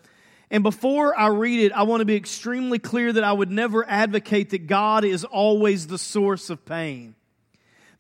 and 0.54 0.62
before 0.62 1.18
I 1.20 1.30
read 1.30 1.62
it, 1.62 1.72
I 1.72 1.82
want 1.82 2.02
to 2.02 2.06
be 2.06 2.16
extremely 2.16 2.78
clear 2.78 3.12
that 3.12 3.24
I 3.24 3.34
would 3.34 3.50
never 3.50 3.84
advocate 3.90 4.52
that 4.52 4.68
God 4.68 5.04
is 5.04 5.26
always 5.26 5.88
the 5.88 5.98
source 5.98 6.52
of 6.52 6.64
pain. 6.64 7.16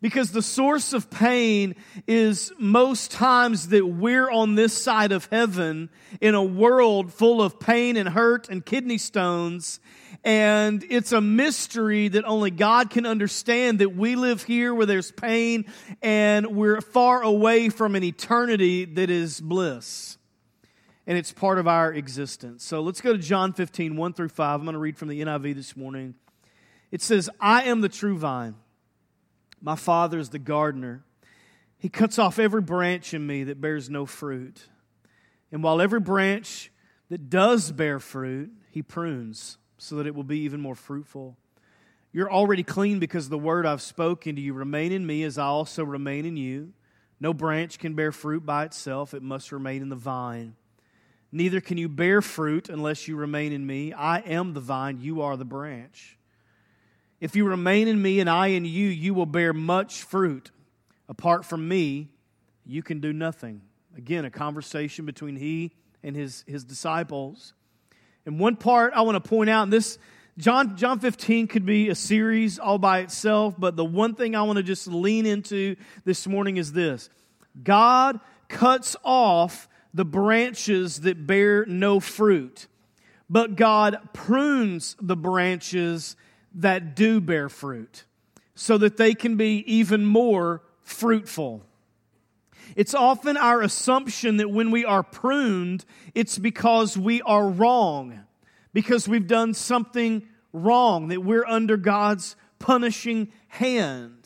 Because 0.01 0.31
the 0.31 0.43
source 0.43 0.93
of 0.93 1.09
pain 1.09 1.73
is 2.05 2.51
most 2.59 3.09
times 3.09 3.69
that 3.69 3.87
we're 3.87 4.29
on 4.29 4.53
this 4.53 4.71
side 4.71 5.11
of 5.11 5.25
heaven 5.31 5.89
in 6.21 6.35
a 6.35 6.43
world 6.43 7.11
full 7.11 7.41
of 7.41 7.59
pain 7.59 7.97
and 7.97 8.07
hurt 8.07 8.49
and 8.49 8.63
kidney 8.63 8.99
stones. 8.99 9.79
And 10.23 10.85
it's 10.91 11.11
a 11.11 11.21
mystery 11.21 12.09
that 12.09 12.23
only 12.23 12.51
God 12.51 12.91
can 12.91 13.07
understand 13.07 13.79
that 13.79 13.95
we 13.95 14.15
live 14.15 14.43
here 14.43 14.75
where 14.75 14.85
there's 14.85 15.11
pain 15.11 15.65
and 16.03 16.55
we're 16.55 16.81
far 16.81 17.23
away 17.23 17.69
from 17.69 17.95
an 17.95 18.03
eternity 18.03 18.85
that 18.85 19.09
is 19.09 19.41
bliss 19.41 20.19
and 21.05 21.17
it's 21.17 21.31
part 21.31 21.59
of 21.59 21.67
our 21.67 21.93
existence. 21.93 22.63
So 22.63 22.81
let's 22.81 23.01
go 23.01 23.13
to 23.13 23.19
John 23.19 23.53
15, 23.53 23.95
1 23.95 24.13
through 24.13 24.29
5. 24.29 24.59
I'm 24.59 24.65
going 24.65 24.73
to 24.73 24.79
read 24.79 24.97
from 24.97 25.09
the 25.09 25.21
NIV 25.21 25.55
this 25.55 25.75
morning. 25.75 26.15
It 26.91 27.01
says, 27.01 27.29
I 27.39 27.63
am 27.63 27.81
the 27.81 27.89
true 27.89 28.17
vine. 28.17 28.55
My 29.61 29.75
Father 29.75 30.19
is 30.19 30.29
the 30.29 30.39
gardener. 30.39 31.03
He 31.77 31.89
cuts 31.89 32.19
off 32.19 32.39
every 32.39 32.61
branch 32.61 33.13
in 33.13 33.25
me 33.25 33.43
that 33.45 33.59
bears 33.59 33.89
no 33.89 34.05
fruit. 34.05 34.69
And 35.51 35.63
while 35.63 35.81
every 35.81 35.99
branch 35.99 36.71
that 37.09 37.29
does 37.29 37.71
bear 37.71 37.99
fruit, 37.99 38.51
he 38.71 38.81
prunes 38.81 39.57
so 39.77 39.97
that 39.97 40.07
it 40.07 40.15
will 40.15 40.23
be 40.23 40.39
even 40.39 40.61
more 40.61 40.75
fruitful. 40.75 41.37
You're 42.13 42.31
already 42.31 42.63
clean 42.63 42.99
because 42.99 43.27
the 43.27 43.37
word 43.37 43.65
I've 43.65 43.81
spoken 43.81 44.35
to 44.35 44.41
you 44.41 44.53
remain 44.53 44.91
in 44.91 45.05
me 45.05 45.23
as 45.23 45.37
I 45.37 45.45
also 45.45 45.83
remain 45.83 46.25
in 46.25 46.37
you. 46.37 46.73
No 47.19 47.33
branch 47.33 47.79
can 47.79 47.95
bear 47.95 48.11
fruit 48.11 48.45
by 48.45 48.65
itself, 48.65 49.13
it 49.13 49.23
must 49.23 49.51
remain 49.51 49.81
in 49.81 49.89
the 49.89 49.95
vine. 49.95 50.55
Neither 51.35 51.61
can 51.61 51.79
you 51.79 51.89
bear 51.89 52.21
fruit 52.21 52.69
unless 52.69 53.07
you 53.07 53.15
remain 53.15 53.53
in 53.53 53.65
me. 53.65 53.91
I 53.91 54.19
am 54.19 54.53
the 54.53 54.59
vine, 54.59 55.01
you 55.01 55.23
are 55.23 55.35
the 55.35 55.43
branch. 55.43 56.15
If 57.19 57.35
you 57.35 57.45
remain 57.45 57.87
in 57.87 57.99
me 57.99 58.19
and 58.19 58.29
I 58.29 58.47
in 58.47 58.65
you, 58.65 58.87
you 58.87 59.15
will 59.15 59.25
bear 59.25 59.51
much 59.51 60.03
fruit. 60.03 60.51
Apart 61.09 61.43
from 61.43 61.67
me, 61.67 62.09
you 62.67 62.83
can 62.83 62.99
do 62.99 63.11
nothing. 63.11 63.61
Again, 63.97 64.25
a 64.25 64.29
conversation 64.29 65.07
between 65.07 65.35
he 65.35 65.71
and 66.03 66.15
his, 66.15 66.43
his 66.45 66.63
disciples. 66.63 67.53
And 68.27 68.39
one 68.39 68.55
part 68.55 68.93
I 68.95 69.01
want 69.01 69.15
to 69.21 69.27
point 69.27 69.49
out, 69.49 69.63
and 69.63 69.73
this 69.73 69.97
John, 70.37 70.77
John 70.77 70.99
15 70.99 71.47
could 71.47 71.65
be 71.65 71.89
a 71.89 71.95
series 71.95 72.59
all 72.59 72.77
by 72.77 72.99
itself, 72.99 73.55
but 73.57 73.75
the 73.75 73.85
one 73.85 74.13
thing 74.13 74.35
I 74.35 74.43
want 74.43 74.57
to 74.57 74.63
just 74.63 74.85
lean 74.85 75.25
into 75.25 75.77
this 76.05 76.27
morning 76.27 76.57
is 76.57 76.73
this 76.73 77.09
God 77.63 78.19
cuts 78.49 78.95
off 79.03 79.67
the 79.93 80.05
branches 80.05 81.01
that 81.01 81.27
bear 81.27 81.65
no 81.65 81.99
fruit, 81.99 82.67
but 83.29 83.55
God 83.55 83.97
prunes 84.13 84.95
the 85.01 85.15
branches 85.15 86.15
that 86.55 86.95
do 86.95 87.21
bear 87.21 87.49
fruit 87.49 88.05
so 88.55 88.77
that 88.77 88.97
they 88.97 89.13
can 89.13 89.35
be 89.37 89.63
even 89.71 90.05
more 90.05 90.61
fruitful. 90.81 91.63
It's 92.75 92.93
often 92.93 93.37
our 93.37 93.61
assumption 93.61 94.37
that 94.37 94.49
when 94.49 94.71
we 94.71 94.85
are 94.85 95.03
pruned, 95.03 95.85
it's 96.15 96.37
because 96.37 96.97
we 96.97 97.21
are 97.21 97.47
wrong, 97.47 98.21
because 98.73 99.07
we've 99.07 99.27
done 99.27 99.53
something 99.53 100.27
wrong, 100.51 101.09
that 101.09 101.23
we're 101.23 101.45
under 101.45 101.77
God's 101.77 102.35
punishing 102.59 103.31
hand. 103.47 104.22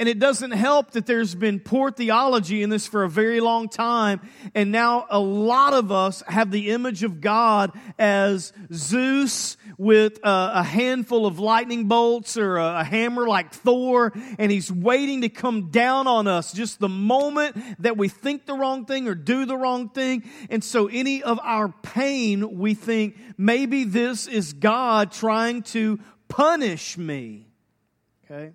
And 0.00 0.08
it 0.08 0.18
doesn't 0.18 0.52
help 0.52 0.92
that 0.92 1.04
there's 1.04 1.34
been 1.34 1.60
poor 1.60 1.90
theology 1.90 2.62
in 2.62 2.70
this 2.70 2.86
for 2.86 3.02
a 3.02 3.08
very 3.08 3.38
long 3.38 3.68
time. 3.68 4.22
And 4.54 4.72
now 4.72 5.06
a 5.10 5.20
lot 5.20 5.74
of 5.74 5.92
us 5.92 6.22
have 6.26 6.50
the 6.50 6.70
image 6.70 7.02
of 7.02 7.20
God 7.20 7.78
as 7.98 8.54
Zeus 8.72 9.58
with 9.76 10.18
a, 10.22 10.62
handful 10.62 11.26
of 11.26 11.38
lightning 11.38 11.86
bolts 11.86 12.38
or 12.38 12.56
a 12.56 12.82
hammer 12.82 13.28
like 13.28 13.52
Thor. 13.52 14.14
And 14.38 14.50
he's 14.50 14.72
waiting 14.72 15.20
to 15.20 15.28
come 15.28 15.70
down 15.70 16.06
on 16.06 16.26
us 16.26 16.54
just 16.54 16.80
the 16.80 16.88
moment 16.88 17.56
that 17.82 17.98
we 17.98 18.08
think 18.08 18.46
the 18.46 18.54
wrong 18.54 18.86
thing 18.86 19.06
or 19.06 19.14
do 19.14 19.44
the 19.44 19.56
wrong 19.58 19.90
thing. 19.90 20.24
And 20.48 20.64
so 20.64 20.86
any 20.86 21.22
of 21.22 21.38
our 21.42 21.68
pain, 21.82 22.58
we 22.58 22.72
think 22.72 23.18
maybe 23.36 23.84
this 23.84 24.26
is 24.26 24.54
God 24.54 25.12
trying 25.12 25.60
to 25.64 26.00
punish 26.28 26.96
me. 26.96 27.48
Okay? 28.24 28.54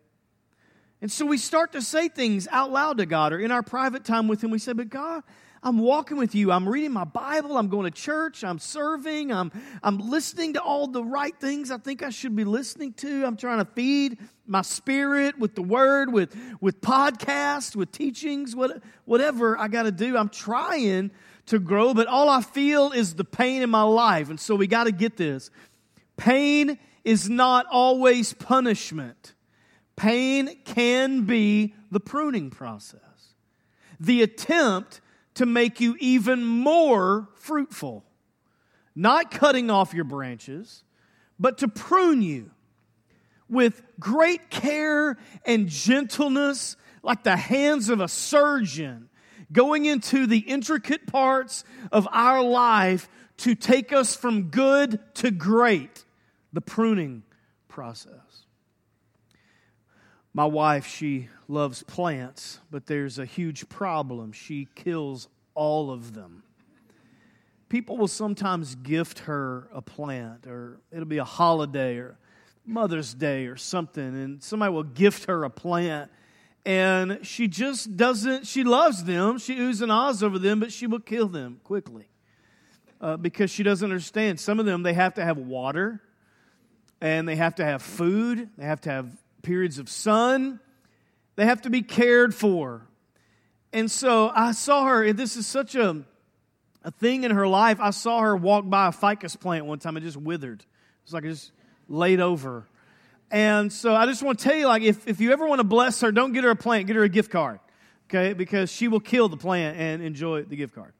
And 1.05 1.11
so 1.11 1.23
we 1.23 1.37
start 1.37 1.73
to 1.73 1.83
say 1.83 2.09
things 2.09 2.47
out 2.49 2.71
loud 2.71 2.97
to 2.97 3.05
God 3.05 3.31
or 3.31 3.37
in 3.39 3.51
our 3.51 3.61
private 3.61 4.03
time 4.03 4.27
with 4.27 4.43
Him. 4.43 4.49
We 4.49 4.57
say, 4.57 4.73
But 4.73 4.89
God, 4.89 5.21
I'm 5.61 5.77
walking 5.77 6.17
with 6.17 6.33
you. 6.33 6.51
I'm 6.51 6.67
reading 6.67 6.93
my 6.93 7.03
Bible. 7.03 7.59
I'm 7.59 7.67
going 7.67 7.83
to 7.83 7.91
church. 7.91 8.43
I'm 8.43 8.57
serving. 8.57 9.31
I'm, 9.31 9.51
I'm 9.83 9.99
listening 9.99 10.53
to 10.53 10.61
all 10.63 10.87
the 10.87 11.03
right 11.03 11.39
things 11.39 11.69
I 11.69 11.77
think 11.77 12.01
I 12.01 12.09
should 12.09 12.35
be 12.35 12.43
listening 12.43 12.93
to. 12.93 13.23
I'm 13.23 13.37
trying 13.37 13.59
to 13.59 13.71
feed 13.73 14.17
my 14.47 14.63
spirit 14.63 15.37
with 15.37 15.53
the 15.53 15.61
word, 15.61 16.11
with, 16.11 16.35
with 16.59 16.81
podcasts, 16.81 17.75
with 17.75 17.91
teachings, 17.91 18.55
what, 18.55 18.81
whatever 19.03 19.59
I 19.59 19.67
got 19.67 19.83
to 19.83 19.91
do. 19.91 20.17
I'm 20.17 20.29
trying 20.29 21.11
to 21.45 21.59
grow, 21.59 21.93
but 21.93 22.07
all 22.07 22.29
I 22.29 22.41
feel 22.41 22.93
is 22.93 23.13
the 23.13 23.25
pain 23.25 23.61
in 23.61 23.69
my 23.69 23.83
life. 23.83 24.31
And 24.31 24.39
so 24.39 24.55
we 24.55 24.65
got 24.65 24.85
to 24.85 24.91
get 24.91 25.17
this. 25.17 25.51
Pain 26.17 26.79
is 27.03 27.29
not 27.29 27.67
always 27.69 28.33
punishment. 28.33 29.34
Pain 29.95 30.57
can 30.65 31.21
be 31.21 31.73
the 31.91 31.99
pruning 31.99 32.49
process, 32.49 32.99
the 33.99 34.21
attempt 34.21 34.99
to 35.35 35.45
make 35.45 35.79
you 35.79 35.95
even 35.99 36.43
more 36.43 37.29
fruitful. 37.35 38.03
Not 38.95 39.31
cutting 39.31 39.69
off 39.69 39.93
your 39.93 40.03
branches, 40.05 40.83
but 41.39 41.57
to 41.59 41.67
prune 41.67 42.21
you 42.21 42.51
with 43.49 43.83
great 43.99 44.49
care 44.49 45.17
and 45.45 45.67
gentleness, 45.67 46.75
like 47.03 47.23
the 47.23 47.37
hands 47.37 47.89
of 47.89 47.99
a 47.99 48.07
surgeon, 48.07 49.09
going 49.51 49.85
into 49.85 50.25
the 50.27 50.39
intricate 50.39 51.07
parts 51.07 51.63
of 51.91 52.07
our 52.11 52.41
life 52.41 53.07
to 53.37 53.53
take 53.53 53.93
us 53.93 54.15
from 54.15 54.43
good 54.49 54.99
to 55.15 55.31
great, 55.31 56.03
the 56.53 56.61
pruning 56.61 57.23
process. 57.67 58.24
My 60.35 60.43
wife, 60.43 60.85
she 60.85 61.29
loves 61.47 61.83
plants, 61.83 62.59
but 62.69 62.87
there's 62.87 63.17
a 63.19 63.25
huge 63.25 63.69
problem. 63.69 64.33
She 64.33 64.67
kills 64.75 65.29
all 65.53 65.89
of 65.89 66.13
them. 66.13 66.43
People 67.69 67.95
will 67.95 68.09
sometimes 68.09 68.75
gift 68.75 69.19
her 69.19 69.69
a 69.73 69.81
plant, 69.81 70.45
or 70.45 70.81
it'll 70.91 71.05
be 71.05 71.19
a 71.19 71.23
holiday 71.23 71.95
or 71.95 72.17
Mother's 72.65 73.13
Day 73.13 73.45
or 73.45 73.55
something, 73.55 74.03
and 74.03 74.43
somebody 74.43 74.73
will 74.73 74.83
gift 74.83 75.27
her 75.27 75.45
a 75.45 75.49
plant. 75.49 76.11
And 76.65 77.25
she 77.25 77.47
just 77.47 77.95
doesn't, 77.95 78.45
she 78.45 78.65
loves 78.65 79.05
them. 79.05 79.37
She 79.37 79.55
oohs 79.55 79.81
and 79.81 79.89
ahs 79.89 80.21
over 80.21 80.37
them, 80.37 80.59
but 80.59 80.73
she 80.73 80.85
will 80.85 80.99
kill 80.99 81.29
them 81.29 81.61
quickly 81.63 82.09
uh, 82.99 83.15
because 83.15 83.51
she 83.51 83.63
doesn't 83.63 83.89
understand. 83.89 84.41
Some 84.41 84.59
of 84.59 84.65
them, 84.65 84.83
they 84.83 84.95
have 84.95 85.13
to 85.13 85.23
have 85.23 85.37
water 85.37 86.01
and 86.99 87.25
they 87.25 87.37
have 87.37 87.55
to 87.55 87.63
have 87.63 87.81
food, 87.81 88.49
they 88.57 88.65
have 88.65 88.81
to 88.81 88.89
have 88.89 89.07
periods 89.45 89.79
of 89.79 89.87
sun. 89.87 90.59
They 91.35 91.45
have 91.45 91.61
to 91.61 91.69
be 91.69 91.81
cared 91.81 92.33
for. 92.33 92.87
And 93.71 93.91
so 93.91 94.31
I 94.33 94.53
saw 94.53 94.85
her, 94.85 95.03
and 95.03 95.19
this 95.19 95.37
is 95.37 95.45
such 95.45 95.75
a, 95.75 96.03
a 96.83 96.91
thing 96.91 97.23
in 97.23 97.31
her 97.31 97.47
life. 97.47 97.77
I 97.79 97.91
saw 97.91 98.21
her 98.21 98.35
walk 98.35 98.67
by 98.67 98.87
a 98.87 98.91
ficus 98.91 99.35
plant 99.35 99.65
one 99.65 99.79
time, 99.79 99.97
it 99.97 100.01
just 100.01 100.17
withered. 100.17 100.65
It's 101.03 101.13
like 101.13 101.23
it 101.23 101.29
just 101.29 101.51
laid 101.87 102.19
over. 102.19 102.65
And 103.29 103.71
so 103.71 103.93
I 103.93 104.05
just 104.05 104.23
want 104.23 104.39
to 104.39 104.43
tell 104.45 104.55
you, 104.57 104.67
like, 104.67 104.81
if, 104.81 105.07
if 105.07 105.19
you 105.19 105.31
ever 105.31 105.45
want 105.45 105.59
to 105.59 105.65
bless 105.65 106.01
her, 106.01 106.11
don't 106.11 106.33
get 106.33 106.43
her 106.43 106.51
a 106.51 106.55
plant, 106.55 106.87
get 106.87 106.95
her 106.95 107.03
a 107.03 107.09
gift 107.09 107.31
card, 107.31 107.59
okay? 108.09 108.33
Because 108.33 108.71
she 108.71 108.87
will 108.87 108.99
kill 108.99 109.29
the 109.29 109.37
plant 109.37 109.77
and 109.77 110.01
enjoy 110.01 110.43
the 110.43 110.55
gift 110.55 110.73
card. 110.73 110.93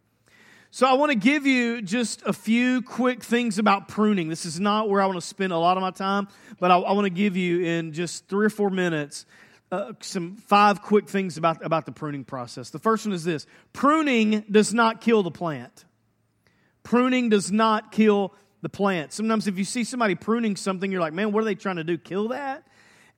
So 0.76 0.86
I 0.86 0.92
want 0.96 1.14
to 1.14 1.18
give 1.18 1.48
you 1.48 1.82
just 1.82 2.22
a 2.26 2.34
few 2.34 2.82
quick 2.82 3.24
things 3.24 3.60
about 3.60 3.88
pruning. 3.88 4.28
This 4.28 4.46
is 4.46 4.60
not 4.60 4.90
where 4.90 5.02
I 5.02 5.06
want 5.06 5.16
to 5.18 5.26
spend 5.26 5.54
a 5.54 5.58
lot 5.58 5.78
of 5.78 5.82
my 5.82 5.92
time, 5.92 6.28
but 6.60 6.70
I, 6.70 6.78
I 6.78 6.92
want 6.92 7.06
to 7.06 7.10
give 7.10 7.38
you 7.38 7.64
in 7.64 7.94
just 7.94 8.28
three 8.28 8.46
or 8.46 8.50
four 8.50 8.70
minutes 8.70 9.26
uh, 9.72 9.94
some 10.02 10.36
five 10.36 10.82
quick 10.82 11.08
things 11.08 11.38
about, 11.38 11.66
about 11.66 11.86
the 11.86 11.94
pruning 11.94 12.26
process. 12.26 12.72
The 12.72 12.80
first 12.80 13.06
one 13.06 13.14
is 13.14 13.24
this 13.24 13.48
pruning 13.72 14.44
does 14.52 14.74
not 14.74 15.00
kill 15.00 15.24
the 15.24 15.32
plant. 15.32 15.86
Pruning 16.84 17.30
does 17.30 17.54
not 17.54 17.94
kill 17.94 18.34
the 18.62 18.68
plant. 18.68 19.14
Sometimes 19.14 19.48
if 19.48 19.58
you 19.58 19.64
see 19.64 19.86
somebody 19.86 20.16
pruning 20.16 20.58
something, 20.58 20.92
you're 20.92 21.00
like, 21.00 21.14
man, 21.14 21.32
what 21.32 21.40
are 21.40 21.46
they 21.46 21.56
trying 21.56 21.78
to 21.78 21.86
do? 21.86 21.98
Kill 21.98 22.28
that? 22.28 22.68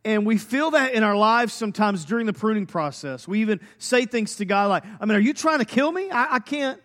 And 0.05 0.27
we 0.27 0.37
feel 0.37 0.69
that 0.69 0.93
in 0.93 1.01
our 1.01 1.15
lives 1.15 1.53
sometimes 1.53 2.05
during 2.05 2.27
the 2.27 2.33
pruning 2.33 2.67
process. 2.67 3.27
We 3.27 3.41
even 3.41 3.61
say 3.79 4.05
things 4.05 4.35
to 4.35 4.45
God 4.45 4.69
like, 4.69 4.83
I 5.01 5.07
mean, 5.07 5.17
are 5.17 5.19
you 5.19 5.33
trying 5.33 5.57
to 5.57 5.65
kill 5.65 5.91
me? 5.91 6.11
I, 6.11 6.35
I 6.35 6.39
can't. 6.39 6.79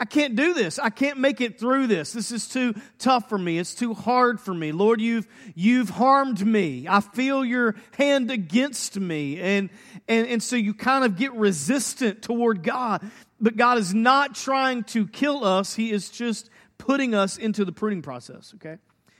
I 0.00 0.04
can't 0.04 0.36
do 0.36 0.54
this. 0.54 0.78
I 0.78 0.90
can't 0.90 1.18
make 1.18 1.40
it 1.40 1.58
through 1.58 1.88
this. 1.88 2.12
This 2.12 2.30
is 2.30 2.46
too 2.46 2.74
tough 2.98 3.28
for 3.28 3.38
me. 3.38 3.58
It's 3.58 3.74
too 3.74 3.94
hard 3.94 4.40
for 4.40 4.54
me. 4.54 4.70
Lord, 4.70 5.00
you've, 5.00 5.26
you've 5.56 5.90
harmed 5.90 6.46
me. 6.46 6.86
I 6.88 7.00
feel 7.00 7.44
your 7.44 7.74
hand 7.96 8.30
against 8.30 8.98
me. 8.98 9.40
And, 9.40 9.70
and, 10.06 10.28
and 10.28 10.42
so 10.42 10.54
you 10.54 10.72
kind 10.72 11.04
of 11.04 11.16
get 11.16 11.34
resistant 11.34 12.22
toward 12.22 12.62
God. 12.62 13.10
But 13.40 13.56
God 13.56 13.78
is 13.78 13.92
not 13.92 14.36
trying 14.36 14.84
to 14.84 15.06
kill 15.06 15.44
us. 15.44 15.74
He 15.74 15.90
is 15.90 16.10
just 16.10 16.48
putting 16.78 17.14
us 17.14 17.36
into 17.36 17.64
the 17.64 17.72
pruning 17.72 18.02
process, 18.02 18.52
okay? 18.54 18.78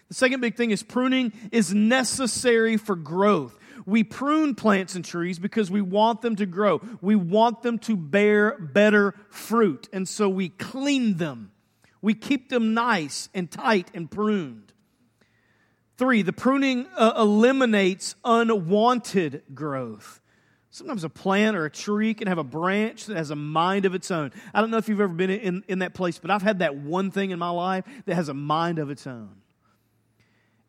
The 0.09 0.15
second 0.15 0.41
big 0.41 0.57
thing 0.57 0.71
is 0.71 0.85
pruning 0.85 1.33
is 1.51 1.75
necessary 1.75 2.77
for 2.77 2.95
growth. 2.95 3.59
We 3.87 4.05
prune 4.05 4.55
plants 4.55 4.95
and 4.95 5.05
trees 5.05 5.39
because 5.39 5.71
we 5.71 5.81
want 5.81 6.23
them 6.23 6.37
to 6.37 6.47
grow. 6.47 6.81
We 7.01 7.17
want 7.17 7.63
them 7.63 7.79
to 7.81 7.97
bear 7.97 8.59
better 8.59 9.15
fruit. 9.31 9.89
And 9.93 10.09
so 10.09 10.29
we 10.29 10.49
clean 10.51 11.17
them. 11.17 11.53
We 12.01 12.15
keep 12.15 12.49
them 12.49 12.75
nice 12.75 13.29
and 13.35 13.51
tight 13.51 13.91
and 13.95 14.11
pruned. 14.11 14.73
Three, 15.97 16.23
the 16.23 16.33
pruning 16.33 16.87
uh, 16.97 17.15
eliminates 17.17 18.15
unwanted 18.25 19.43
growth. 19.53 20.21
Sometimes 20.71 21.03
a 21.03 21.09
plant 21.09 21.57
or 21.57 21.65
a 21.65 21.71
tree 21.71 22.15
can 22.15 22.29
have 22.29 22.39
a 22.39 22.45
branch 22.45 23.07
that 23.07 23.17
has 23.17 23.31
a 23.31 23.37
mind 23.37 23.85
of 23.85 23.95
its 23.95 24.11
own. 24.13 24.31
I 24.55 24.61
don't 24.61 24.71
know 24.71 24.77
if 24.77 24.89
you've 24.89 25.01
ever 25.01 25.13
been 25.13 25.31
in, 25.31 25.65
in 25.67 25.81
that 25.81 25.95
place, 25.95 26.21
but 26.21 26.31
I've 26.31 26.43
had 26.43 26.61
that 26.61 26.77
one 26.77 27.11
thing 27.11 27.33
in 27.33 27.39
my 27.39 27.51
life 27.51 27.85
that 28.05 28.15
has 28.15 28.29
a 28.29 28.35
mind 28.35 28.79
of 28.79 28.91
its 28.91 29.07
own. 29.07 29.31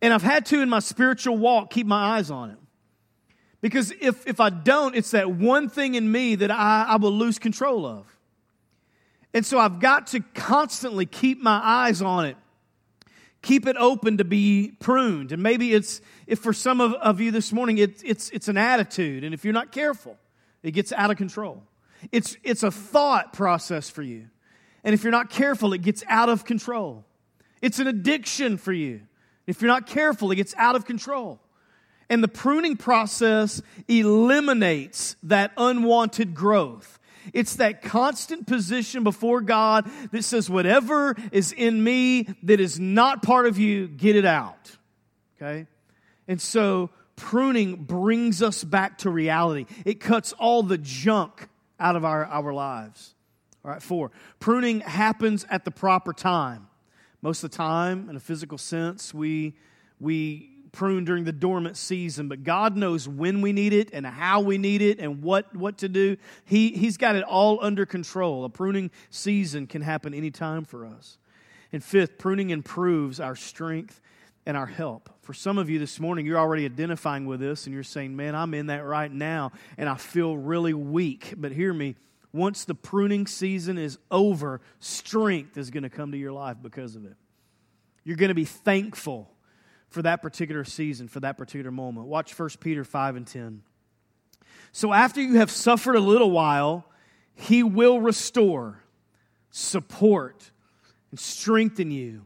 And 0.01 0.11
I've 0.11 0.23
had 0.23 0.47
to, 0.47 0.61
in 0.61 0.69
my 0.69 0.79
spiritual 0.79 1.37
walk, 1.37 1.69
keep 1.69 1.85
my 1.85 2.17
eyes 2.17 2.31
on 2.31 2.51
it. 2.51 2.57
Because 3.61 3.91
if, 3.99 4.25
if 4.25 4.39
I 4.39 4.49
don't, 4.49 4.95
it's 4.95 5.11
that 5.11 5.31
one 5.31 5.69
thing 5.69 5.95
in 5.95 6.09
me 6.09 6.35
that 6.35 6.51
I, 6.51 6.85
I 6.89 6.95
will 6.95 7.11
lose 7.11 7.39
control 7.39 7.85
of. 7.85 8.05
And 9.33 9.45
so 9.45 9.59
I've 9.59 9.79
got 9.79 10.07
to 10.07 10.21
constantly 10.33 11.05
keep 11.05 11.41
my 11.41 11.59
eyes 11.63 12.01
on 12.01 12.25
it, 12.25 12.37
keep 13.41 13.67
it 13.67 13.75
open 13.77 14.17
to 14.17 14.23
be 14.23 14.73
pruned. 14.79 15.31
And 15.31 15.43
maybe 15.43 15.73
it's, 15.73 16.01
if 16.25 16.39
for 16.39 16.53
some 16.53 16.81
of, 16.81 16.93
of 16.93 17.19
you 17.19 17.31
this 17.31 17.51
morning, 17.51 17.77
it, 17.77 18.01
it's, 18.03 18.29
it's 18.31 18.47
an 18.47 18.57
attitude. 18.57 19.23
And 19.23 19.33
if 19.33 19.43
you're 19.43 19.53
not 19.53 19.71
careful, 19.71 20.17
it 20.63 20.71
gets 20.71 20.91
out 20.91 21.11
of 21.11 21.17
control. 21.17 21.63
It's, 22.11 22.37
it's 22.43 22.63
a 22.63 22.71
thought 22.71 23.33
process 23.33 23.89
for 23.89 24.01
you. 24.01 24.27
And 24.83 24.93
if 24.93 25.03
you're 25.03 25.11
not 25.11 25.29
careful, 25.29 25.73
it 25.73 25.81
gets 25.81 26.03
out 26.07 26.29
of 26.29 26.45
control. 26.45 27.05
It's 27.61 27.79
an 27.79 27.87
addiction 27.87 28.57
for 28.57 28.71
you. 28.71 29.01
If 29.45 29.61
you're 29.61 29.67
not 29.67 29.85
careful, 29.85 30.31
it 30.31 30.37
gets 30.37 30.55
out 30.55 30.75
of 30.75 30.85
control. 30.85 31.41
And 32.09 32.23
the 32.23 32.27
pruning 32.27 32.75
process 32.75 33.61
eliminates 33.87 35.15
that 35.23 35.51
unwanted 35.57 36.33
growth. 36.33 36.99
It's 37.33 37.57
that 37.57 37.81
constant 37.81 38.47
position 38.47 39.03
before 39.03 39.41
God 39.41 39.89
that 40.11 40.23
says, 40.23 40.49
whatever 40.49 41.15
is 41.31 41.51
in 41.51 41.83
me 41.83 42.27
that 42.43 42.59
is 42.59 42.79
not 42.79 43.21
part 43.21 43.45
of 43.45 43.59
you, 43.59 43.87
get 43.87 44.15
it 44.15 44.25
out. 44.25 44.75
Okay? 45.37 45.67
And 46.27 46.41
so 46.41 46.89
pruning 47.15 47.75
brings 47.75 48.41
us 48.41 48.63
back 48.63 48.99
to 48.99 49.09
reality. 49.09 49.65
It 49.85 49.99
cuts 49.99 50.33
all 50.33 50.63
the 50.63 50.77
junk 50.77 51.49
out 51.79 51.95
of 51.95 52.05
our, 52.05 52.25
our 52.25 52.53
lives. 52.53 53.13
All 53.63 53.71
right, 53.71 53.81
four. 53.81 54.11
Pruning 54.39 54.79
happens 54.79 55.45
at 55.49 55.65
the 55.65 55.71
proper 55.71 56.13
time. 56.13 56.67
Most 57.21 57.43
of 57.43 57.51
the 57.51 57.57
time, 57.57 58.09
in 58.09 58.15
a 58.15 58.19
physical 58.19 58.57
sense, 58.57 59.13
we, 59.13 59.55
we 59.99 60.48
prune 60.71 61.05
during 61.05 61.23
the 61.23 61.31
dormant 61.31 61.77
season, 61.77 62.27
but 62.27 62.43
God 62.43 62.75
knows 62.75 63.07
when 63.07 63.41
we 63.41 63.51
need 63.53 63.73
it 63.73 63.89
and 63.93 64.05
how 64.05 64.41
we 64.41 64.57
need 64.57 64.81
it 64.81 64.99
and 64.99 65.21
what, 65.21 65.55
what 65.55 65.79
to 65.79 65.89
do. 65.89 66.17
He, 66.45 66.71
he's 66.71 66.97
got 66.97 67.15
it 67.15 67.23
all 67.23 67.59
under 67.61 67.85
control. 67.85 68.45
A 68.45 68.49
pruning 68.49 68.91
season 69.09 69.67
can 69.67 69.81
happen 69.81 70.13
anytime 70.13 70.65
for 70.65 70.85
us. 70.85 71.17
And 71.71 71.83
fifth, 71.83 72.17
pruning 72.17 72.49
improves 72.49 73.19
our 73.19 73.35
strength 73.35 74.01
and 74.45 74.57
our 74.57 74.65
help. 74.65 75.09
For 75.21 75.33
some 75.33 75.57
of 75.57 75.69
you 75.69 75.77
this 75.77 75.99
morning, 75.99 76.25
you're 76.25 76.39
already 76.39 76.65
identifying 76.65 77.25
with 77.25 77.39
this 77.39 77.65
and 77.65 77.73
you're 77.73 77.83
saying, 77.83 78.15
Man, 78.15 78.35
I'm 78.35 78.53
in 78.53 78.67
that 78.67 78.83
right 78.83 79.11
now 79.11 79.51
and 79.77 79.87
I 79.87 79.95
feel 79.95 80.37
really 80.37 80.73
weak. 80.73 81.33
But 81.37 81.51
hear 81.51 81.73
me, 81.73 81.95
once 82.33 82.65
the 82.65 82.75
pruning 82.75 83.27
season 83.27 83.77
is 83.77 83.97
over, 84.09 84.61
strength 84.79 85.57
is 85.57 85.69
going 85.69 85.83
to 85.83 85.89
come 85.89 86.11
to 86.11 86.17
your 86.17 86.31
life 86.31 86.57
because 86.61 86.95
of 86.95 87.05
it. 87.05 87.15
You're 88.03 88.17
going 88.17 88.29
to 88.29 88.35
be 88.35 88.45
thankful 88.45 89.31
for 89.89 90.01
that 90.03 90.21
particular 90.21 90.63
season, 90.63 91.07
for 91.07 91.19
that 91.19 91.37
particular 91.37 91.71
moment. 91.71 92.07
Watch 92.07 92.37
1 92.37 92.49
Peter 92.59 92.83
5 92.83 93.15
and 93.15 93.27
10. 93.27 93.61
So 94.71 94.93
after 94.93 95.21
you 95.21 95.35
have 95.35 95.49
suffered 95.49 95.95
a 95.95 95.99
little 95.99 96.31
while, 96.31 96.85
he 97.33 97.63
will 97.63 97.99
restore, 97.99 98.83
support, 99.49 100.51
and 101.11 101.19
strengthen 101.19 101.91
you 101.91 102.25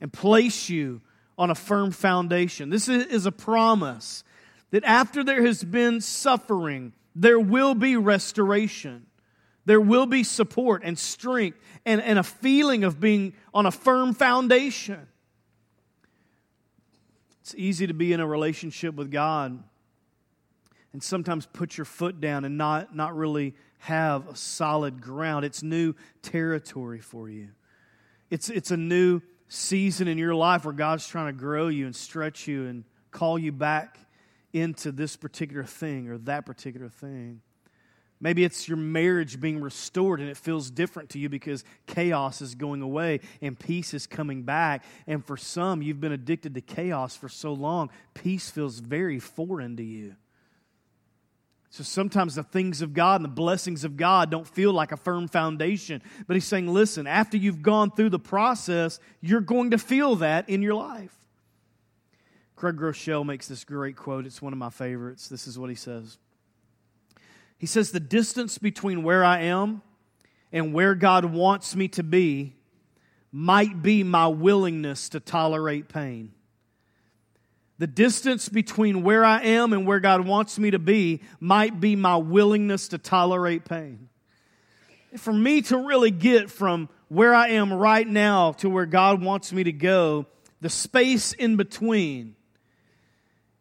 and 0.00 0.12
place 0.12 0.68
you 0.68 1.00
on 1.38 1.50
a 1.50 1.54
firm 1.54 1.90
foundation. 1.90 2.68
This 2.68 2.88
is 2.88 3.26
a 3.26 3.32
promise 3.32 4.24
that 4.70 4.84
after 4.84 5.24
there 5.24 5.44
has 5.44 5.64
been 5.64 6.00
suffering, 6.00 6.92
there 7.14 7.40
will 7.40 7.74
be 7.74 7.96
restoration. 7.96 9.06
There 9.64 9.80
will 9.80 10.06
be 10.06 10.24
support 10.24 10.82
and 10.84 10.98
strength 10.98 11.58
and, 11.86 12.02
and 12.02 12.18
a 12.18 12.22
feeling 12.22 12.84
of 12.84 13.00
being 13.00 13.34
on 13.54 13.66
a 13.66 13.70
firm 13.70 14.14
foundation. 14.14 15.06
It's 17.44 17.54
easy 17.58 17.86
to 17.86 17.92
be 17.92 18.14
in 18.14 18.20
a 18.20 18.26
relationship 18.26 18.94
with 18.94 19.10
God 19.10 19.62
and 20.94 21.02
sometimes 21.02 21.44
put 21.44 21.76
your 21.76 21.84
foot 21.84 22.18
down 22.18 22.46
and 22.46 22.56
not, 22.56 22.96
not 22.96 23.14
really 23.14 23.54
have 23.80 24.26
a 24.28 24.34
solid 24.34 25.02
ground. 25.02 25.44
It's 25.44 25.62
new 25.62 25.92
territory 26.22 27.00
for 27.00 27.28
you. 27.28 27.50
It's, 28.30 28.48
it's 28.48 28.70
a 28.70 28.78
new 28.78 29.20
season 29.48 30.08
in 30.08 30.16
your 30.16 30.34
life 30.34 30.64
where 30.64 30.72
God's 30.72 31.06
trying 31.06 31.26
to 31.26 31.38
grow 31.38 31.68
you 31.68 31.84
and 31.84 31.94
stretch 31.94 32.48
you 32.48 32.66
and 32.66 32.82
call 33.10 33.38
you 33.38 33.52
back 33.52 33.98
into 34.54 34.90
this 34.90 35.14
particular 35.14 35.64
thing 35.64 36.08
or 36.08 36.16
that 36.16 36.46
particular 36.46 36.88
thing. 36.88 37.42
Maybe 38.20 38.44
it's 38.44 38.68
your 38.68 38.76
marriage 38.76 39.40
being 39.40 39.60
restored 39.60 40.20
and 40.20 40.30
it 40.30 40.36
feels 40.36 40.70
different 40.70 41.10
to 41.10 41.18
you 41.18 41.28
because 41.28 41.64
chaos 41.86 42.40
is 42.40 42.54
going 42.54 42.80
away 42.80 43.20
and 43.42 43.58
peace 43.58 43.92
is 43.92 44.06
coming 44.06 44.42
back. 44.42 44.84
And 45.06 45.24
for 45.24 45.36
some, 45.36 45.82
you've 45.82 46.00
been 46.00 46.12
addicted 46.12 46.54
to 46.54 46.60
chaos 46.60 47.16
for 47.16 47.28
so 47.28 47.52
long, 47.52 47.90
peace 48.14 48.50
feels 48.50 48.78
very 48.78 49.18
foreign 49.18 49.76
to 49.76 49.82
you. 49.82 50.16
So 51.74 51.82
sometimes 51.82 52.36
the 52.36 52.44
things 52.44 52.82
of 52.82 52.94
God 52.94 53.16
and 53.16 53.24
the 53.24 53.34
blessings 53.34 53.82
of 53.82 53.96
God 53.96 54.30
don't 54.30 54.46
feel 54.46 54.72
like 54.72 54.92
a 54.92 54.96
firm 54.96 55.26
foundation. 55.26 56.02
But 56.28 56.34
he's 56.34 56.44
saying, 56.44 56.72
listen, 56.72 57.08
after 57.08 57.36
you've 57.36 57.62
gone 57.62 57.90
through 57.90 58.10
the 58.10 58.18
process, 58.20 59.00
you're 59.20 59.40
going 59.40 59.72
to 59.72 59.78
feel 59.78 60.14
that 60.16 60.48
in 60.48 60.62
your 60.62 60.74
life. 60.74 61.12
Craig 62.54 62.76
Groeschel 62.76 63.26
makes 63.26 63.48
this 63.48 63.64
great 63.64 63.96
quote. 63.96 64.24
It's 64.24 64.40
one 64.40 64.52
of 64.52 64.58
my 64.58 64.70
favorites. 64.70 65.28
This 65.28 65.48
is 65.48 65.58
what 65.58 65.68
he 65.68 65.74
says 65.74 66.16
He 67.64 67.66
says, 67.66 67.92
The 67.92 67.98
distance 67.98 68.58
between 68.58 69.02
where 69.02 69.24
I 69.24 69.40
am 69.44 69.80
and 70.52 70.74
where 70.74 70.94
God 70.94 71.24
wants 71.24 71.74
me 71.74 71.88
to 71.88 72.02
be 72.02 72.56
might 73.32 73.80
be 73.80 74.02
my 74.02 74.26
willingness 74.26 75.08
to 75.08 75.18
tolerate 75.18 75.88
pain. 75.88 76.32
The 77.78 77.86
distance 77.86 78.50
between 78.50 79.02
where 79.02 79.24
I 79.24 79.44
am 79.44 79.72
and 79.72 79.86
where 79.86 79.98
God 79.98 80.26
wants 80.26 80.58
me 80.58 80.72
to 80.72 80.78
be 80.78 81.22
might 81.40 81.80
be 81.80 81.96
my 81.96 82.16
willingness 82.16 82.88
to 82.88 82.98
tolerate 82.98 83.64
pain. 83.64 84.10
For 85.16 85.32
me 85.32 85.62
to 85.62 85.78
really 85.78 86.10
get 86.10 86.50
from 86.50 86.90
where 87.08 87.32
I 87.34 87.48
am 87.48 87.72
right 87.72 88.06
now 88.06 88.52
to 88.58 88.68
where 88.68 88.84
God 88.84 89.22
wants 89.22 89.54
me 89.54 89.64
to 89.64 89.72
go, 89.72 90.26
the 90.60 90.68
space 90.68 91.32
in 91.32 91.56
between 91.56 92.36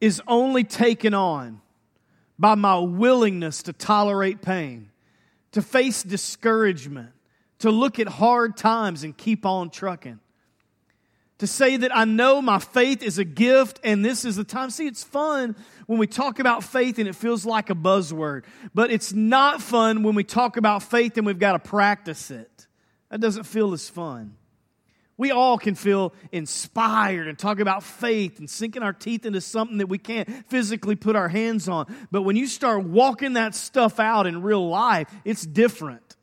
is 0.01 0.22
only 0.27 0.65
taken 0.65 1.13
on 1.13 1.62
by 2.37 2.55
my 2.55 2.77
willingness 2.79 3.63
to 3.63 3.73
tolerate 3.73 4.41
pain, 4.41 4.89
to 5.51 5.61
face 5.61 6.03
discouragement, 6.03 7.11
to 7.59 7.71
look 7.71 7.99
at 7.99 8.07
hard 8.07 8.57
times 8.57 9.03
and 9.03 9.15
keep 9.15 9.45
on 9.45 9.69
trucking 9.69 10.19
to 11.43 11.47
say 11.47 11.75
that 11.75 11.93
I 11.93 12.05
know 12.05 12.41
my 12.41 12.58
faith 12.60 13.03
is 13.03 13.17
a 13.17 13.25
gift 13.25 13.79
and 13.84 14.05
this 14.05 14.23
is 14.23 14.38
the 14.38 14.45
time. 14.45 14.69
See, 14.69 14.88
it's 14.88 15.03
fun 15.03 15.58
when 15.88 15.99
we 15.99 16.08
talk 16.08 16.39
about 16.39 16.63
faith 16.63 16.99
and 16.99 17.08
it 17.10 17.15
feels 17.15 17.45
like 17.45 17.69
a 17.69 17.75
buzzword, 17.75 18.43
but 18.73 18.91
it's 18.91 19.12
not 19.12 19.62
fun 19.62 20.03
when 20.03 20.15
we 20.15 20.23
talk 20.23 20.55
about 20.55 20.84
faith 20.84 21.17
and 21.17 21.25
we've 21.25 21.39
got 21.39 21.51
to 21.51 21.60
practice 21.60 22.31
it. 22.31 22.67
That 23.10 23.19
doesn't 23.19 23.43
feel 23.43 23.73
as 23.73 23.89
fun. 23.89 24.36
We 25.23 25.31
all 25.31 25.57
can 25.57 25.75
feel 25.75 26.13
inspired 26.33 27.29
and 27.29 27.39
talk 27.39 27.62
about 27.62 27.81
faith 27.81 28.39
and 28.39 28.49
sinking 28.49 28.83
our 28.83 28.91
teeth 28.91 29.25
into 29.25 29.39
something 29.39 29.77
that 29.77 29.88
we 29.88 29.97
can't 29.97 30.27
physically 30.49 30.97
put 30.97 31.15
our 31.15 31.29
hands 31.29 31.69
on. 31.69 31.86
But 32.12 32.23
when 32.23 32.36
you 32.36 32.45
start 32.45 32.83
walking 32.83 33.31
that 33.36 33.55
stuff 33.55 34.01
out 34.01 34.27
in 34.27 34.41
real 34.41 34.67
life, 34.67 35.09
it's 35.23 35.45
different. 35.45 36.17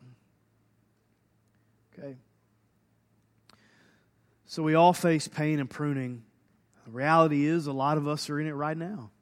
Okay? 1.99 2.17
So 4.45 4.63
we 4.63 4.75
all 4.75 4.93
face 4.93 5.27
pain 5.29 5.61
and 5.61 5.71
pruning. 5.71 6.23
The 6.85 6.91
reality 6.91 7.47
is, 7.47 7.69
a 7.69 7.73
lot 7.73 7.97
of 7.97 8.07
us 8.07 8.29
are 8.29 8.39
in 8.39 8.47
it 8.47 8.53
right 8.53 8.77
now. 8.77 9.13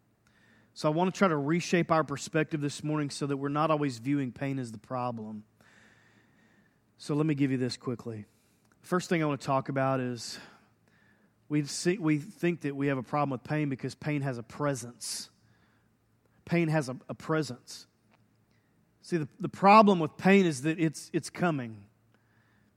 So 0.75 0.89
I 0.89 0.91
want 0.91 1.15
to 1.15 1.17
try 1.17 1.29
to 1.29 1.37
reshape 1.37 1.93
our 1.93 2.03
perspective 2.03 2.61
this 2.61 2.83
morning 2.83 3.11
so 3.11 3.29
that 3.29 3.37
we're 3.37 3.49
not 3.49 3.71
always 3.71 3.99
viewing 3.99 4.33
pain 4.33 4.59
as 4.59 4.73
the 4.73 4.79
problem. 4.79 5.45
So 6.97 7.15
let 7.15 7.27
me 7.27 7.37
give 7.37 7.53
you 7.53 7.59
this 7.59 7.77
quickly. 7.77 8.25
First 8.83 9.09
thing 9.09 9.23
I 9.23 9.27
want 9.27 9.41
to 9.41 9.47
talk 9.47 9.69
about 9.69 10.01
is 10.01 10.39
we, 11.49 11.65
see, 11.65 11.99
we 11.99 12.19
think 12.19 12.63
that 12.63 12.77
we 12.77 12.89
have 12.89 12.99
a 12.99 13.03
problem 13.03 13.31
with 13.31 13.45
pain 13.45 13.69
because 13.69 13.95
pain 13.95 14.23
has 14.23 14.39
a 14.39 14.43
presence. 14.43 15.31
Pain 16.45 16.69
has 16.69 16.89
a, 16.89 16.97
a 17.09 17.15
presence. 17.15 17.87
See, 19.03 19.17
the, 19.17 19.29
the 19.41 19.49
problem 19.49 20.01
with 20.01 20.17
pain 20.17 20.45
is 20.45 20.63
that 20.63 20.79
it's, 20.79 21.11
it's 21.13 21.31
coming, 21.31 21.77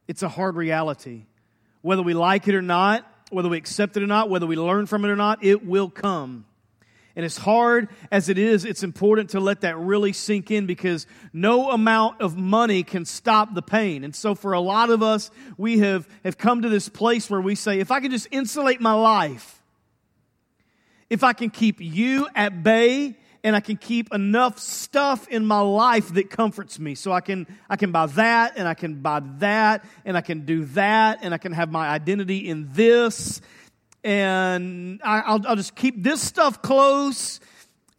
it's 0.08 0.24
a 0.24 0.30
hard 0.30 0.56
reality. 0.56 1.26
Whether 1.82 2.04
we 2.04 2.14
like 2.14 2.48
it 2.48 2.56
or 2.56 2.62
not, 2.62 3.06
whether 3.32 3.50
we 3.50 3.58
accept 3.58 3.98
it 3.98 4.04
or 4.04 4.08
not, 4.08 4.30
whether 4.30 4.46
we 4.46 4.56
learn 4.56 4.86
from 4.86 5.04
it 5.04 5.10
or 5.10 5.16
not, 5.16 5.44
it 5.44 5.66
will 5.66 5.90
come. 5.90 6.46
And 7.16 7.26
as 7.26 7.38
hard 7.38 7.90
as 8.12 8.30
it 8.30 8.38
is, 8.38 8.64
it's 8.64 8.84
important 8.84 9.32
to 9.32 9.40
let 9.40 9.62
that 9.62 9.78
really 9.78 10.14
sink 10.14 10.50
in 10.50 10.66
because 10.66 11.08
no 11.34 11.72
amount 11.72 12.22
of 12.22 12.38
money 12.38 12.84
can 12.84 13.06
stop 13.06 13.54
the 13.54 13.62
pain. 13.62 14.04
And 14.04 14.16
so 14.16 14.34
for 14.34 14.54
a 14.54 14.62
lot 14.62 14.90
of 14.90 15.04
us, 15.04 15.30
we 15.58 15.80
have, 15.80 16.08
have 16.24 16.38
come 16.38 16.62
to 16.62 16.70
this 16.70 16.88
place 16.88 17.30
where 17.30 17.42
we 17.42 17.56
say, 17.56 17.80
if 17.80 17.92
I 17.92 18.00
can 18.00 18.12
just 18.12 18.28
insulate 18.32 18.80
my 18.80 18.94
life, 18.94 19.62
if 21.10 21.24
I 21.24 21.34
can 21.34 21.50
keep 21.50 21.82
you 21.82 22.28
at 22.34 22.64
bay 22.64 23.18
and 23.44 23.56
I 23.56 23.60
can 23.60 23.78
keep 23.78 24.14
enough 24.14 24.60
stuff 24.60 25.28
in 25.28 25.46
my 25.46 25.60
life 25.60 26.14
that 26.14 26.30
comforts 26.30 26.80
me. 26.80 26.96
So 26.96 27.12
I 27.12 27.22
can, 27.22 27.48
I 27.70 27.76
can 27.76 27.92
buy 27.92 28.06
that 28.06 28.54
and 28.56 28.68
I 28.68 28.74
can 28.74 29.02
buy 29.02 29.22
that 29.40 29.84
and 30.06 30.16
I 30.16 30.22
can 30.22 30.46
do 30.46 30.66
that 30.66 31.20
and 31.22 31.34
I 31.34 31.38
can 31.38 31.52
have 31.52 31.72
my 31.72 31.90
identity 31.90 32.48
in 32.48 32.70
this 32.72 33.42
and 34.04 35.02
I, 35.04 35.34
will 35.34 35.48
I'll 35.48 35.56
just 35.56 35.76
keep 35.76 36.02
this 36.02 36.22
stuff 36.22 36.62
close 36.62 37.40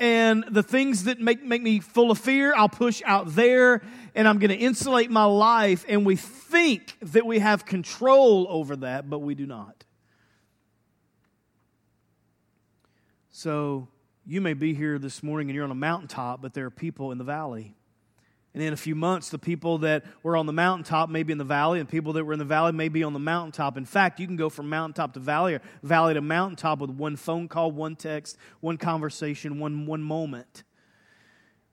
and 0.02 0.44
the 0.50 0.64
things 0.64 1.04
that 1.04 1.20
make, 1.20 1.44
make 1.44 1.62
me 1.62 1.78
full 1.78 2.10
of 2.10 2.18
fear, 2.18 2.52
I'll 2.56 2.68
push 2.68 3.02
out 3.04 3.36
there 3.36 3.82
and 4.16 4.26
I'm 4.26 4.40
going 4.40 4.50
to 4.50 4.56
insulate 4.56 5.12
my 5.12 5.24
life. 5.24 5.84
And 5.88 6.04
we 6.04 6.16
think 6.16 6.96
that 7.02 7.24
we 7.24 7.38
have 7.38 7.64
control 7.64 8.48
over 8.50 8.74
that, 8.76 9.08
but 9.08 9.20
we 9.20 9.36
do 9.36 9.46
not. 9.46 9.84
So 13.30 13.86
you 14.26 14.40
may 14.40 14.54
be 14.54 14.74
here 14.74 14.98
this 14.98 15.22
morning 15.22 15.50
and 15.50 15.54
you're 15.54 15.64
on 15.64 15.70
a 15.70 15.76
mountaintop, 15.76 16.42
but 16.42 16.52
there 16.52 16.66
are 16.66 16.70
people 16.70 17.12
in 17.12 17.18
the 17.18 17.24
valley. 17.24 17.76
And 18.54 18.62
in 18.62 18.72
a 18.72 18.76
few 18.76 18.94
months, 18.94 19.30
the 19.30 19.38
people 19.38 19.78
that 19.78 20.04
were 20.22 20.36
on 20.36 20.44
the 20.44 20.52
mountaintop 20.52 21.08
may 21.08 21.22
be 21.22 21.32
in 21.32 21.38
the 21.38 21.44
valley, 21.44 21.80
and 21.80 21.88
people 21.88 22.12
that 22.14 22.24
were 22.24 22.34
in 22.34 22.38
the 22.38 22.44
valley 22.44 22.72
may 22.72 22.88
be 22.88 23.02
on 23.02 23.14
the 23.14 23.18
mountaintop. 23.18 23.78
In 23.78 23.86
fact, 23.86 24.20
you 24.20 24.26
can 24.26 24.36
go 24.36 24.50
from 24.50 24.68
mountaintop 24.68 25.14
to 25.14 25.20
valley 25.20 25.54
or 25.54 25.62
valley 25.82 26.14
to 26.14 26.20
mountaintop 26.20 26.80
with 26.80 26.90
one 26.90 27.16
phone 27.16 27.48
call, 27.48 27.70
one 27.72 27.96
text, 27.96 28.36
one 28.60 28.76
conversation, 28.76 29.58
one, 29.58 29.86
one 29.86 30.02
moment. 30.02 30.64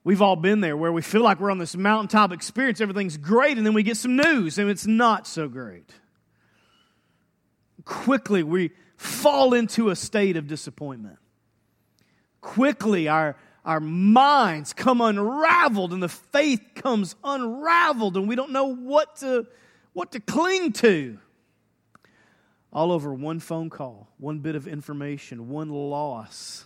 We've 0.05 0.21
all 0.21 0.37
been 0.37 0.61
there 0.61 0.77
where 0.77 0.93
we 0.93 1.01
feel 1.01 1.21
like 1.21 1.41
we're 1.41 1.51
on 1.51 1.57
this 1.57 1.75
mountaintop 1.75 2.31
experience, 2.31 2.79
everything's 2.79 3.17
great, 3.17 3.57
and 3.57 3.65
then 3.65 3.73
we 3.73 3.83
get 3.83 3.97
some 3.97 4.15
news, 4.15 4.57
and 4.57 4.69
it's 4.69 4.87
not 4.87 5.27
so 5.27 5.49
great. 5.49 5.91
Quickly, 7.83 8.41
we 8.41 8.71
fall 8.95 9.53
into 9.53 9.89
a 9.89 9.95
state 9.95 10.37
of 10.37 10.47
disappointment 10.47 11.19
quickly 12.41 13.07
our, 13.07 13.35
our 13.69 13.79
minds 13.79 14.73
come 14.73 14.99
unraveled 14.99 15.93
and 15.93 16.01
the 16.01 16.09
faith 16.09 16.59
comes 16.73 17.15
unraveled 17.23 18.17
and 18.17 18.27
we 18.27 18.35
don't 18.35 18.49
know 18.49 18.73
what 18.73 19.17
to, 19.17 19.45
what 19.93 20.11
to 20.11 20.19
cling 20.19 20.73
to. 20.73 21.19
All 22.73 22.91
over 22.91 23.13
one 23.13 23.39
phone 23.39 23.69
call, 23.69 24.11
one 24.17 24.39
bit 24.39 24.55
of 24.55 24.67
information, 24.67 25.49
one 25.49 25.69
loss, 25.69 26.65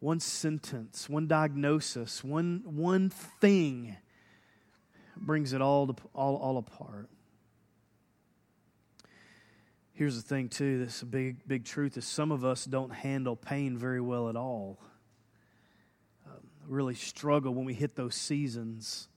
one 0.00 0.18
sentence, 0.18 1.08
one 1.08 1.28
diagnosis, 1.28 2.24
one, 2.24 2.64
one 2.64 3.08
thing 3.08 3.96
brings 5.16 5.52
it 5.52 5.62
all, 5.62 5.86
to, 5.86 5.94
all, 6.12 6.34
all 6.38 6.58
apart. 6.58 7.08
Here's 9.92 10.16
the 10.16 10.22
thing, 10.22 10.48
too. 10.48 10.84
This 10.84 11.04
big, 11.04 11.46
big 11.46 11.64
truth 11.64 11.96
is 11.96 12.04
some 12.04 12.32
of 12.32 12.44
us 12.44 12.64
don't 12.64 12.92
handle 12.92 13.36
pain 13.36 13.78
very 13.78 14.00
well 14.00 14.28
at 14.28 14.34
all. 14.34 14.80
Really 16.68 16.94
struggle 16.94 17.54
when 17.54 17.64
we 17.64 17.74
hit 17.74 17.96
those 17.96 18.14
seasons. 18.14 19.08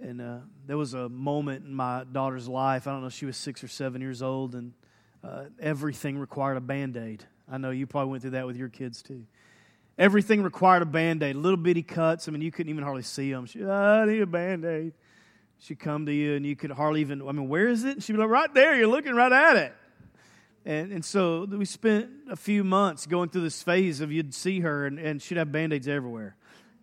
And 0.00 0.20
uh, 0.20 0.38
there 0.66 0.78
was 0.78 0.94
a 0.94 1.08
moment 1.08 1.66
in 1.66 1.74
my 1.74 2.04
daughter's 2.10 2.48
life. 2.48 2.86
I 2.86 2.92
don't 2.92 3.02
know, 3.02 3.10
she 3.10 3.26
was 3.26 3.36
six 3.36 3.62
or 3.62 3.68
seven 3.68 4.00
years 4.00 4.22
old, 4.22 4.54
and 4.54 4.72
uh, 5.22 5.44
everything 5.60 6.18
required 6.18 6.56
a 6.56 6.60
band 6.60 6.96
aid. 6.96 7.24
I 7.50 7.58
know 7.58 7.70
you 7.70 7.86
probably 7.86 8.10
went 8.10 8.22
through 8.22 8.30
that 8.32 8.46
with 8.46 8.56
your 8.56 8.68
kids 8.68 9.02
too. 9.02 9.26
Everything 9.98 10.42
required 10.42 10.80
a 10.80 10.86
band 10.86 11.22
aid, 11.22 11.36
little 11.36 11.58
bitty 11.58 11.82
cuts. 11.82 12.26
I 12.26 12.30
mean, 12.30 12.40
you 12.40 12.50
couldn't 12.50 12.70
even 12.70 12.82
hardly 12.82 13.02
see 13.02 13.30
them. 13.30 13.44
She, 13.44 13.62
oh, 13.62 13.70
I 13.70 14.06
need 14.06 14.22
a 14.22 14.26
band 14.26 14.64
aid. 14.64 14.94
She'd 15.58 15.78
come 15.78 16.06
to 16.06 16.12
you 16.12 16.36
and 16.36 16.46
you 16.46 16.56
could 16.56 16.70
hardly 16.70 17.02
even, 17.02 17.20
I 17.20 17.32
mean, 17.32 17.50
where 17.50 17.68
is 17.68 17.84
it? 17.84 17.92
And 17.96 18.02
she'd 18.02 18.14
be 18.14 18.18
like, 18.18 18.30
right 18.30 18.52
there, 18.54 18.74
you're 18.74 18.86
looking 18.86 19.14
right 19.14 19.30
at 19.30 19.56
it. 19.56 19.74
And, 20.64 20.92
and 20.92 21.04
so 21.04 21.44
we 21.44 21.64
spent 21.64 22.10
a 22.30 22.36
few 22.36 22.64
months 22.64 23.06
going 23.06 23.30
through 23.30 23.42
this 23.42 23.62
phase 23.62 24.00
of 24.00 24.12
you'd 24.12 24.34
see 24.34 24.60
her 24.60 24.86
and, 24.86 24.98
and 24.98 25.22
she'd 25.22 25.38
have 25.38 25.50
band 25.50 25.72
aids 25.72 25.88
everywhere 25.88 26.36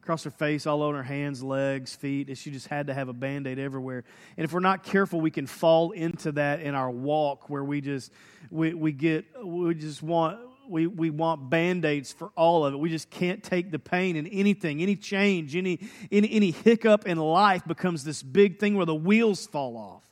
across 0.07 0.23
her 0.23 0.31
face, 0.31 0.65
all 0.65 0.83
on 0.83 0.95
her 0.95 1.03
hands, 1.03 1.43
legs, 1.43 1.93
feet. 1.93 2.29
And 2.29 2.37
she 2.37 2.49
just 2.49 2.67
had 2.67 2.87
to 2.87 2.93
have 2.93 3.09
a 3.09 3.13
band 3.13 3.45
aid 3.45 3.59
everywhere. 3.59 4.05
And 4.37 4.45
if 4.45 4.53
we're 4.53 4.61
not 4.61 4.83
careful, 4.83 5.19
we 5.19 5.31
can 5.31 5.47
fall 5.47 5.91
into 5.91 6.31
that 6.31 6.61
in 6.61 6.75
our 6.75 6.89
walk 6.89 7.49
where 7.49 7.63
we 7.63 7.81
just, 7.81 8.13
we, 8.49 8.73
we 8.73 8.93
get, 8.93 9.25
we 9.43 9.75
just 9.75 10.01
want, 10.01 10.39
we, 10.69 10.87
we 10.87 11.09
want 11.09 11.49
band-aids 11.49 12.13
for 12.13 12.29
all 12.35 12.65
of 12.65 12.73
it 12.73 12.77
we 12.77 12.89
just 12.89 13.09
can't 13.09 13.41
take 13.41 13.71
the 13.71 13.79
pain 13.79 14.17
and 14.17 14.27
anything 14.29 14.81
any 14.81 14.97
change 14.97 15.55
any, 15.55 15.79
any, 16.11 16.29
any 16.29 16.51
hiccup 16.51 17.07
in 17.07 17.17
life 17.17 17.65
becomes 17.65 18.03
this 18.03 18.21
big 18.21 18.59
thing 18.59 18.75
where 18.75 18.85
the 18.85 18.93
wheels 18.93 19.47
fall 19.47 19.77
off 19.77 20.03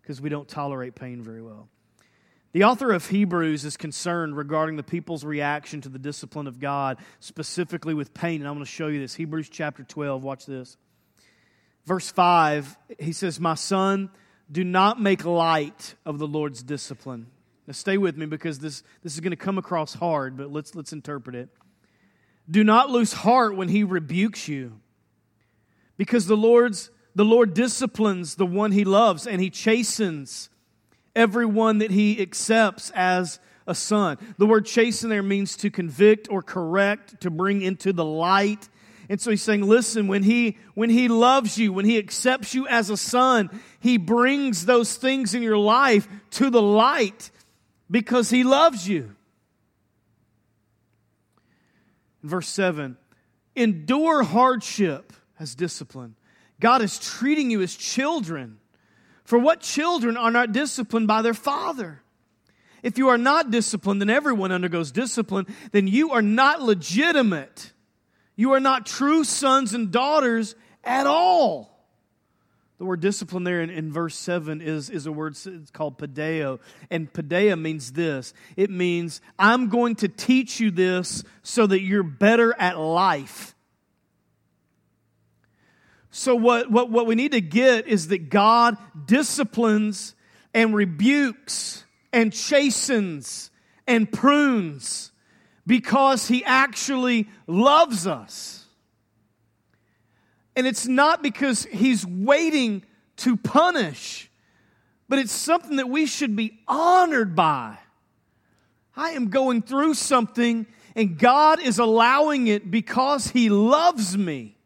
because 0.00 0.20
we 0.20 0.28
don't 0.28 0.46
tolerate 0.46 0.94
pain 0.94 1.20
very 1.24 1.42
well 1.42 1.68
the 2.52 2.64
author 2.64 2.90
of 2.92 3.08
Hebrews 3.08 3.64
is 3.64 3.76
concerned 3.76 4.36
regarding 4.36 4.76
the 4.76 4.82
people's 4.82 5.24
reaction 5.24 5.80
to 5.82 5.88
the 5.88 5.98
discipline 5.98 6.46
of 6.46 6.58
God, 6.58 6.98
specifically 7.20 7.94
with 7.94 8.12
pain. 8.12 8.40
And 8.40 8.48
I'm 8.48 8.54
going 8.54 8.64
to 8.64 8.70
show 8.70 8.88
you 8.88 9.00
this. 9.00 9.14
Hebrews 9.14 9.48
chapter 9.48 9.84
12, 9.84 10.22
watch 10.22 10.46
this. 10.46 10.76
Verse 11.86 12.10
5, 12.10 12.76
he 12.98 13.12
says, 13.12 13.38
My 13.38 13.54
son, 13.54 14.10
do 14.50 14.64
not 14.64 15.00
make 15.00 15.24
light 15.24 15.94
of 16.04 16.18
the 16.18 16.26
Lord's 16.26 16.62
discipline. 16.62 17.26
Now 17.66 17.72
stay 17.72 17.98
with 17.98 18.16
me 18.16 18.26
because 18.26 18.58
this, 18.58 18.82
this 19.02 19.14
is 19.14 19.20
going 19.20 19.30
to 19.30 19.36
come 19.36 19.58
across 19.58 19.94
hard, 19.94 20.36
but 20.36 20.52
let's, 20.52 20.74
let's 20.74 20.92
interpret 20.92 21.36
it. 21.36 21.48
Do 22.50 22.64
not 22.64 22.90
lose 22.90 23.12
heart 23.12 23.56
when 23.56 23.68
he 23.68 23.84
rebukes 23.84 24.48
you, 24.48 24.80
because 25.96 26.26
the 26.26 26.36
Lord's 26.36 26.90
the 27.14 27.24
Lord 27.24 27.54
disciplines 27.54 28.36
the 28.36 28.46
one 28.46 28.72
he 28.72 28.84
loves, 28.84 29.26
and 29.26 29.40
he 29.40 29.50
chastens 29.50 30.48
everyone 31.20 31.78
that 31.78 31.90
he 31.90 32.20
accepts 32.22 32.90
as 32.94 33.38
a 33.66 33.74
son. 33.74 34.16
The 34.38 34.46
word 34.46 34.64
chasten 34.64 35.10
there 35.10 35.22
means 35.22 35.56
to 35.58 35.70
convict 35.70 36.28
or 36.30 36.42
correct, 36.42 37.20
to 37.20 37.30
bring 37.30 37.60
into 37.60 37.92
the 37.92 38.04
light. 38.04 38.68
And 39.10 39.20
so 39.20 39.30
he's 39.30 39.42
saying, 39.42 39.62
listen, 39.62 40.08
when 40.08 40.22
he, 40.22 40.56
when 40.74 40.88
he 40.88 41.08
loves 41.08 41.58
you, 41.58 41.72
when 41.74 41.84
he 41.84 41.98
accepts 41.98 42.54
you 42.54 42.66
as 42.66 42.88
a 42.88 42.96
son, 42.96 43.50
he 43.80 43.98
brings 43.98 44.64
those 44.64 44.96
things 44.96 45.34
in 45.34 45.42
your 45.42 45.58
life 45.58 46.08
to 46.32 46.48
the 46.48 46.62
light 46.62 47.30
because 47.90 48.30
he 48.30 48.42
loves 48.42 48.88
you. 48.88 49.14
Verse 52.22 52.48
7 52.48 52.96
Endure 53.56 54.22
hardship 54.22 55.12
as 55.38 55.54
discipline. 55.54 56.14
God 56.60 56.80
is 56.80 56.98
treating 56.98 57.50
you 57.50 57.60
as 57.62 57.74
children. 57.74 58.59
For 59.30 59.38
what 59.38 59.60
children 59.60 60.16
are 60.16 60.32
not 60.32 60.50
disciplined 60.50 61.06
by 61.06 61.22
their 61.22 61.34
father? 61.34 62.02
If 62.82 62.98
you 62.98 63.10
are 63.10 63.16
not 63.16 63.52
disciplined, 63.52 64.00
then 64.00 64.10
everyone 64.10 64.50
undergoes 64.50 64.90
discipline, 64.90 65.46
then 65.70 65.86
you 65.86 66.10
are 66.10 66.20
not 66.20 66.60
legitimate. 66.60 67.72
You 68.34 68.54
are 68.54 68.58
not 68.58 68.86
true 68.86 69.22
sons 69.22 69.72
and 69.72 69.92
daughters 69.92 70.56
at 70.82 71.06
all. 71.06 71.70
The 72.78 72.84
word 72.84 72.98
discipline 72.98 73.44
there 73.44 73.62
in, 73.62 73.70
in 73.70 73.92
verse 73.92 74.16
7 74.16 74.60
is, 74.60 74.90
is 74.90 75.06
a 75.06 75.12
word 75.12 75.36
it's 75.46 75.70
called 75.70 75.96
padeo. 75.96 76.58
And 76.90 77.12
paideia 77.12 77.56
means 77.56 77.92
this 77.92 78.34
it 78.56 78.68
means, 78.68 79.20
I'm 79.38 79.68
going 79.68 79.94
to 79.96 80.08
teach 80.08 80.58
you 80.58 80.72
this 80.72 81.22
so 81.44 81.68
that 81.68 81.82
you're 81.82 82.02
better 82.02 82.52
at 82.58 82.80
life. 82.80 83.54
So, 86.10 86.34
what, 86.34 86.70
what, 86.70 86.90
what 86.90 87.06
we 87.06 87.14
need 87.14 87.32
to 87.32 87.40
get 87.40 87.86
is 87.86 88.08
that 88.08 88.30
God 88.30 88.76
disciplines 89.06 90.14
and 90.52 90.74
rebukes 90.74 91.84
and 92.12 92.32
chastens 92.32 93.50
and 93.86 94.10
prunes 94.10 95.12
because 95.66 96.26
He 96.26 96.44
actually 96.44 97.28
loves 97.46 98.06
us. 98.06 98.66
And 100.56 100.66
it's 100.66 100.88
not 100.88 101.22
because 101.22 101.64
He's 101.66 102.04
waiting 102.04 102.82
to 103.18 103.36
punish, 103.36 104.28
but 105.08 105.20
it's 105.20 105.32
something 105.32 105.76
that 105.76 105.88
we 105.88 106.06
should 106.06 106.34
be 106.34 106.58
honored 106.66 107.36
by. 107.36 107.78
I 108.96 109.10
am 109.10 109.28
going 109.28 109.62
through 109.62 109.94
something, 109.94 110.66
and 110.96 111.16
God 111.16 111.60
is 111.60 111.78
allowing 111.78 112.48
it 112.48 112.68
because 112.68 113.28
He 113.28 113.48
loves 113.48 114.18
me 114.18 114.56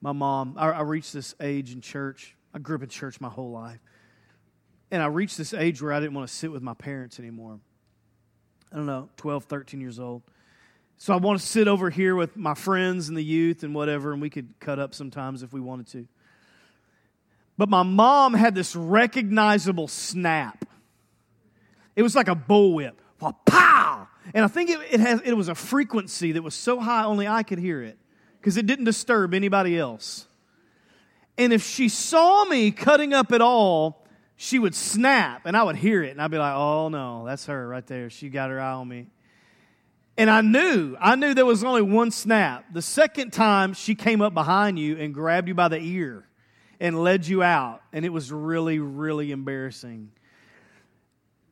my 0.00 0.12
mom, 0.12 0.54
I, 0.56 0.70
I 0.70 0.80
reached 0.82 1.12
this 1.12 1.34
age 1.40 1.72
in 1.72 1.80
church. 1.80 2.34
I 2.54 2.58
grew 2.58 2.76
up 2.76 2.82
in 2.82 2.88
church 2.88 3.20
my 3.20 3.28
whole 3.28 3.50
life. 3.50 3.80
And 4.90 5.02
I 5.02 5.06
reached 5.06 5.36
this 5.36 5.54
age 5.54 5.80
where 5.80 5.92
I 5.92 6.00
didn't 6.00 6.14
want 6.14 6.28
to 6.28 6.34
sit 6.34 6.50
with 6.50 6.62
my 6.62 6.74
parents 6.74 7.18
anymore. 7.18 7.60
I 8.72 8.76
don't 8.76 8.86
know, 8.86 9.08
12, 9.16 9.44
13 9.44 9.80
years 9.80 10.00
old. 10.00 10.22
So 10.96 11.12
I 11.12 11.16
want 11.16 11.40
to 11.40 11.46
sit 11.46 11.68
over 11.68 11.90
here 11.90 12.14
with 12.14 12.36
my 12.36 12.54
friends 12.54 13.08
and 13.08 13.16
the 13.16 13.24
youth 13.24 13.62
and 13.62 13.74
whatever, 13.74 14.12
and 14.12 14.20
we 14.20 14.30
could 14.30 14.54
cut 14.60 14.78
up 14.78 14.94
sometimes 14.94 15.42
if 15.42 15.52
we 15.52 15.60
wanted 15.60 15.86
to. 15.88 16.06
But 17.56 17.68
my 17.68 17.82
mom 17.82 18.34
had 18.34 18.54
this 18.54 18.74
recognizable 18.74 19.88
snap. 19.88 20.64
It 21.94 22.02
was 22.02 22.14
like 22.14 22.28
a 22.28 22.36
bullwhip. 22.36 22.94
Pow! 23.18 24.08
And 24.32 24.44
I 24.44 24.48
think 24.48 24.70
it, 24.70 24.78
it, 24.90 25.00
has, 25.00 25.20
it 25.22 25.34
was 25.34 25.48
a 25.48 25.54
frequency 25.54 26.32
that 26.32 26.42
was 26.42 26.54
so 26.54 26.80
high 26.80 27.04
only 27.04 27.28
I 27.28 27.42
could 27.42 27.58
hear 27.58 27.82
it 27.82 27.98
because 28.40 28.56
it 28.56 28.66
didn't 28.66 28.86
disturb 28.86 29.34
anybody 29.34 29.78
else. 29.78 30.26
And 31.36 31.52
if 31.52 31.64
she 31.64 31.88
saw 31.88 32.44
me 32.44 32.70
cutting 32.70 33.12
up 33.12 33.32
at 33.32 33.40
all, 33.40 34.06
she 34.36 34.58
would 34.58 34.74
snap 34.74 35.42
and 35.44 35.56
I 35.56 35.62
would 35.62 35.76
hear 35.76 36.02
it 36.02 36.10
and 36.10 36.20
I'd 36.20 36.30
be 36.30 36.38
like, 36.38 36.54
oh 36.54 36.88
no, 36.88 37.24
that's 37.26 37.46
her 37.46 37.68
right 37.68 37.86
there. 37.86 38.08
She 38.10 38.30
got 38.30 38.50
her 38.50 38.60
eye 38.60 38.72
on 38.72 38.88
me. 38.88 39.08
And 40.16 40.28
I 40.28 40.40
knew, 40.40 40.96
I 41.00 41.14
knew 41.16 41.34
there 41.34 41.46
was 41.46 41.64
only 41.64 41.82
one 41.82 42.10
snap. 42.10 42.66
The 42.72 42.82
second 42.82 43.32
time 43.32 43.74
she 43.74 43.94
came 43.94 44.20
up 44.20 44.34
behind 44.34 44.78
you 44.78 44.96
and 44.98 45.14
grabbed 45.14 45.48
you 45.48 45.54
by 45.54 45.68
the 45.68 45.78
ear 45.78 46.26
and 46.78 47.02
led 47.02 47.26
you 47.26 47.42
out. 47.42 47.82
And 47.92 48.04
it 48.04 48.10
was 48.10 48.32
really, 48.32 48.78
really 48.78 49.30
embarrassing. 49.30 50.10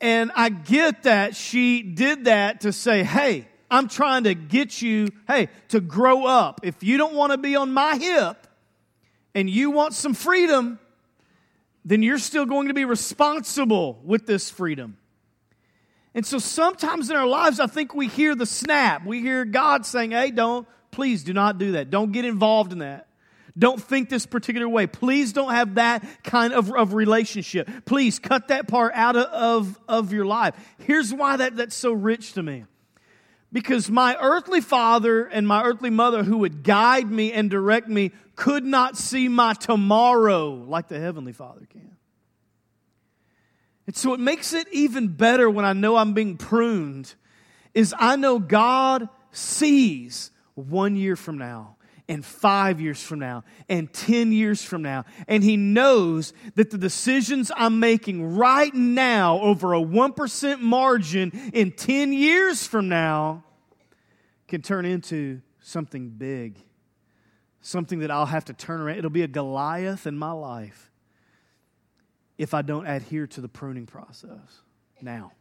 And 0.00 0.30
I 0.34 0.48
get 0.48 1.04
that 1.04 1.34
she 1.34 1.82
did 1.82 2.26
that 2.26 2.62
to 2.62 2.72
say, 2.72 3.04
hey, 3.04 3.48
I'm 3.70 3.88
trying 3.88 4.24
to 4.24 4.34
get 4.34 4.80
you, 4.80 5.08
hey, 5.26 5.48
to 5.68 5.80
grow 5.80 6.24
up. 6.24 6.60
If 6.62 6.82
you 6.82 6.96
don't 6.96 7.14
want 7.14 7.32
to 7.32 7.38
be 7.38 7.54
on 7.56 7.72
my 7.72 7.96
hip 7.96 8.46
and 9.34 9.48
you 9.48 9.70
want 9.70 9.94
some 9.94 10.14
freedom, 10.14 10.78
then 11.84 12.02
you're 12.02 12.18
still 12.18 12.46
going 12.46 12.68
to 12.68 12.74
be 12.74 12.84
responsible 12.84 14.00
with 14.04 14.26
this 14.26 14.50
freedom. 14.50 14.96
And 16.14 16.24
so 16.26 16.38
sometimes 16.38 17.10
in 17.10 17.16
our 17.16 17.26
lives, 17.26 17.60
I 17.60 17.66
think 17.66 17.94
we 17.94 18.08
hear 18.08 18.34
the 18.34 18.46
snap. 18.46 19.04
We 19.06 19.20
hear 19.20 19.44
God 19.44 19.86
saying, 19.86 20.12
hey, 20.12 20.30
don't, 20.30 20.66
please 20.90 21.22
do 21.22 21.32
not 21.32 21.58
do 21.58 21.72
that. 21.72 21.90
Don't 21.90 22.12
get 22.12 22.24
involved 22.24 22.72
in 22.72 22.78
that. 22.78 23.06
Don't 23.56 23.82
think 23.82 24.08
this 24.08 24.24
particular 24.24 24.68
way. 24.68 24.86
Please 24.86 25.32
don't 25.32 25.52
have 25.52 25.74
that 25.74 26.04
kind 26.22 26.52
of, 26.52 26.72
of 26.72 26.94
relationship. 26.94 27.68
Please 27.84 28.18
cut 28.18 28.48
that 28.48 28.68
part 28.68 28.92
out 28.94 29.16
of, 29.16 29.26
of, 29.26 29.80
of 29.88 30.12
your 30.12 30.24
life. 30.24 30.54
Here's 30.78 31.12
why 31.12 31.36
that, 31.36 31.56
that's 31.56 31.74
so 31.74 31.92
rich 31.92 32.34
to 32.34 32.42
me. 32.42 32.64
Because 33.50 33.90
my 33.90 34.14
earthly 34.20 34.60
father 34.60 35.24
and 35.24 35.48
my 35.48 35.62
earthly 35.64 35.88
mother, 35.88 36.22
who 36.22 36.38
would 36.38 36.62
guide 36.62 37.10
me 37.10 37.32
and 37.32 37.48
direct 37.48 37.88
me, 37.88 38.12
could 38.36 38.64
not 38.64 38.96
see 38.96 39.28
my 39.28 39.54
tomorrow 39.54 40.50
like 40.52 40.88
the 40.88 41.00
Heavenly 41.00 41.32
Father 41.32 41.66
can. 41.70 41.96
And 43.86 43.96
so 43.96 44.12
it 44.12 44.20
makes 44.20 44.52
it 44.52 44.68
even 44.70 45.08
better 45.08 45.48
when 45.48 45.64
I 45.64 45.72
know 45.72 45.96
I'm 45.96 46.12
being 46.12 46.36
pruned, 46.36 47.14
is 47.72 47.94
I 47.98 48.16
know 48.16 48.38
God 48.38 49.08
sees 49.32 50.30
one 50.54 50.94
year 50.94 51.16
from 51.16 51.38
now 51.38 51.77
and 52.08 52.24
five 52.24 52.80
years 52.80 53.02
from 53.02 53.18
now 53.18 53.44
and 53.68 53.92
10 53.92 54.32
years 54.32 54.62
from 54.62 54.82
now. 54.82 55.04
And 55.26 55.44
He 55.44 55.56
knows 55.56 56.32
that 56.54 56.70
the 56.70 56.78
decisions 56.78 57.52
I'm 57.54 57.80
making 57.80 58.36
right 58.36 58.74
now 58.74 59.40
over 59.40 59.74
a 59.74 59.80
1% 59.80 60.60
margin 60.60 61.30
in 61.52 61.72
10 61.72 62.12
years 62.12 62.66
from 62.66 62.88
now 62.88 63.44
can 64.48 64.62
turn 64.62 64.86
into 64.86 65.42
something 65.60 66.08
big, 66.08 66.56
something 67.60 67.98
that 67.98 68.10
I'll 68.10 68.26
have 68.26 68.46
to 68.46 68.54
turn 68.54 68.80
around. 68.80 68.98
It'll 68.98 69.10
be 69.10 69.22
a 69.22 69.28
Goliath 69.28 70.06
in 70.06 70.16
my 70.16 70.32
life. 70.32 70.86
if 72.38 72.54
I 72.54 72.62
don't 72.62 72.86
adhere 72.86 73.26
to 73.26 73.40
the 73.40 73.48
pruning 73.48 73.84
process 73.84 74.62
now. 75.02 75.32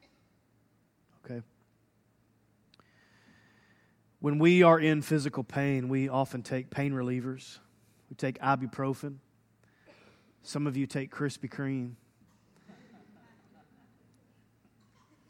Okay? 1.23 1.43
When 4.19 4.39
we 4.39 4.63
are 4.63 4.79
in 4.79 5.03
physical 5.03 5.43
pain, 5.43 5.89
we 5.89 6.09
often 6.09 6.41
take 6.41 6.71
pain 6.71 6.91
relievers. 6.91 7.59
We 8.09 8.15
take 8.15 8.39
ibuprofen. 8.39 9.17
Some 10.41 10.65
of 10.65 10.75
you 10.75 10.87
take 10.87 11.11
Krispy 11.11 11.49
Kreme. 11.49 11.91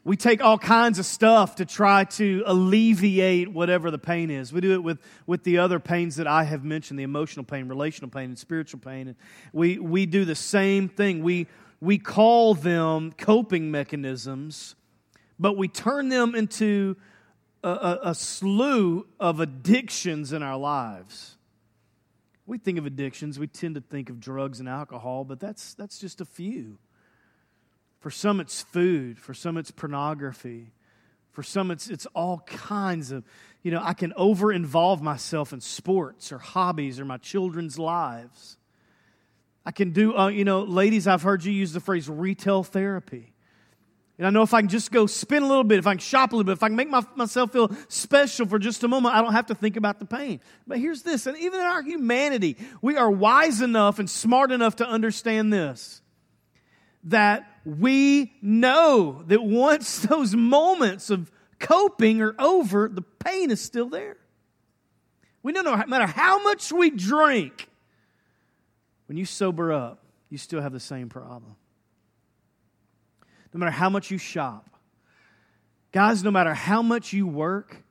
We 0.04 0.16
take 0.16 0.42
all 0.42 0.56
kinds 0.56 0.98
of 0.98 1.04
stuff 1.04 1.56
to 1.56 1.66
try 1.66 2.04
to 2.04 2.42
alleviate 2.46 3.48
whatever 3.48 3.90
the 3.90 3.98
pain 3.98 4.30
is. 4.30 4.54
We 4.54 4.62
do 4.62 4.72
it 4.72 4.82
with, 4.82 5.00
with 5.26 5.44
the 5.44 5.58
other 5.58 5.78
pains 5.78 6.16
that 6.16 6.26
I 6.26 6.44
have 6.44 6.64
mentioned 6.64 6.98
the 6.98 7.02
emotional 7.02 7.44
pain, 7.44 7.68
relational 7.68 8.10
pain, 8.10 8.30
and 8.30 8.38
spiritual 8.38 8.80
pain. 8.80 9.08
And 9.08 9.16
we, 9.52 9.78
we 9.78 10.06
do 10.06 10.24
the 10.24 10.34
same 10.34 10.88
thing. 10.88 11.22
We, 11.22 11.46
we 11.82 11.98
call 11.98 12.54
them 12.54 13.12
coping 13.12 13.70
mechanisms, 13.70 14.76
but 15.38 15.58
we 15.58 15.68
turn 15.68 16.08
them 16.08 16.34
into 16.34 16.96
a, 17.62 17.68
a, 17.68 18.00
a 18.04 18.14
slew 18.14 19.06
of 19.18 19.40
addictions 19.40 20.32
in 20.32 20.42
our 20.42 20.56
lives. 20.56 21.36
We 22.46 22.58
think 22.58 22.78
of 22.78 22.86
addictions, 22.86 23.38
we 23.38 23.46
tend 23.46 23.74
to 23.74 23.80
think 23.80 24.10
of 24.10 24.20
drugs 24.20 24.60
and 24.60 24.68
alcohol, 24.68 25.24
but 25.24 25.38
that's, 25.38 25.74
that's 25.74 25.98
just 25.98 26.20
a 26.20 26.24
few. 26.24 26.78
For 28.00 28.10
some, 28.10 28.40
it's 28.40 28.62
food. 28.62 29.18
For 29.18 29.34
some, 29.34 29.56
it's 29.58 29.70
pornography. 29.70 30.72
For 31.32 31.42
some, 31.42 31.70
it's, 31.70 31.90
it's 31.90 32.06
all 32.14 32.38
kinds 32.46 33.10
of, 33.10 33.24
you 33.62 33.70
know, 33.70 33.80
I 33.82 33.92
can 33.92 34.12
over 34.16 34.52
involve 34.52 35.02
myself 35.02 35.52
in 35.52 35.60
sports 35.60 36.32
or 36.32 36.38
hobbies 36.38 36.98
or 36.98 37.04
my 37.04 37.18
children's 37.18 37.78
lives. 37.78 38.56
I 39.66 39.70
can 39.70 39.90
do, 39.90 40.16
uh, 40.16 40.28
you 40.28 40.44
know, 40.44 40.62
ladies, 40.62 41.06
I've 41.06 41.22
heard 41.22 41.44
you 41.44 41.52
use 41.52 41.72
the 41.72 41.80
phrase 41.80 42.08
retail 42.08 42.62
therapy. 42.62 43.34
And 44.18 44.26
I 44.26 44.30
know 44.30 44.42
if 44.42 44.52
I 44.52 44.60
can 44.60 44.68
just 44.68 44.90
go 44.90 45.06
spin 45.06 45.44
a 45.44 45.46
little 45.46 45.62
bit, 45.62 45.78
if 45.78 45.86
I 45.86 45.92
can 45.92 46.00
shop 46.00 46.32
a 46.32 46.36
little 46.36 46.44
bit, 46.44 46.52
if 46.52 46.62
I 46.64 46.68
can 46.68 46.76
make 46.76 46.90
my, 46.90 47.04
myself 47.14 47.52
feel 47.52 47.70
special 47.86 48.46
for 48.46 48.58
just 48.58 48.82
a 48.82 48.88
moment, 48.88 49.14
I 49.14 49.22
don't 49.22 49.32
have 49.32 49.46
to 49.46 49.54
think 49.54 49.76
about 49.76 50.00
the 50.00 50.06
pain. 50.06 50.40
But 50.66 50.78
here's 50.78 51.02
this, 51.02 51.26
and 51.26 51.38
even 51.38 51.60
in 51.60 51.66
our 51.66 51.82
humanity, 51.82 52.56
we 52.82 52.96
are 52.96 53.08
wise 53.08 53.60
enough 53.60 54.00
and 54.00 54.10
smart 54.10 54.50
enough 54.50 54.76
to 54.76 54.86
understand 54.86 55.52
this 55.52 56.02
that 57.04 57.48
we 57.64 58.32
know 58.42 59.22
that 59.28 59.42
once 59.42 60.00
those 60.08 60.34
moments 60.34 61.10
of 61.10 61.30
coping 61.60 62.20
are 62.20 62.34
over, 62.40 62.88
the 62.88 63.02
pain 63.02 63.52
is 63.52 63.60
still 63.60 63.88
there. 63.88 64.16
We 65.44 65.52
know 65.52 65.62
no 65.62 65.76
matter 65.86 66.06
how 66.06 66.42
much 66.42 66.72
we 66.72 66.90
drink, 66.90 67.68
when 69.06 69.16
you 69.16 69.24
sober 69.24 69.72
up, 69.72 70.02
you 70.28 70.38
still 70.38 70.60
have 70.60 70.72
the 70.72 70.80
same 70.80 71.08
problem. 71.08 71.54
No 73.58 73.64
matter 73.64 73.76
how 73.76 73.90
much 73.90 74.12
you 74.12 74.18
shop, 74.18 74.70
guys, 75.90 76.22
no 76.22 76.30
matter 76.30 76.54
how 76.54 76.80
much 76.80 77.12
you 77.12 77.26
work, 77.26 77.82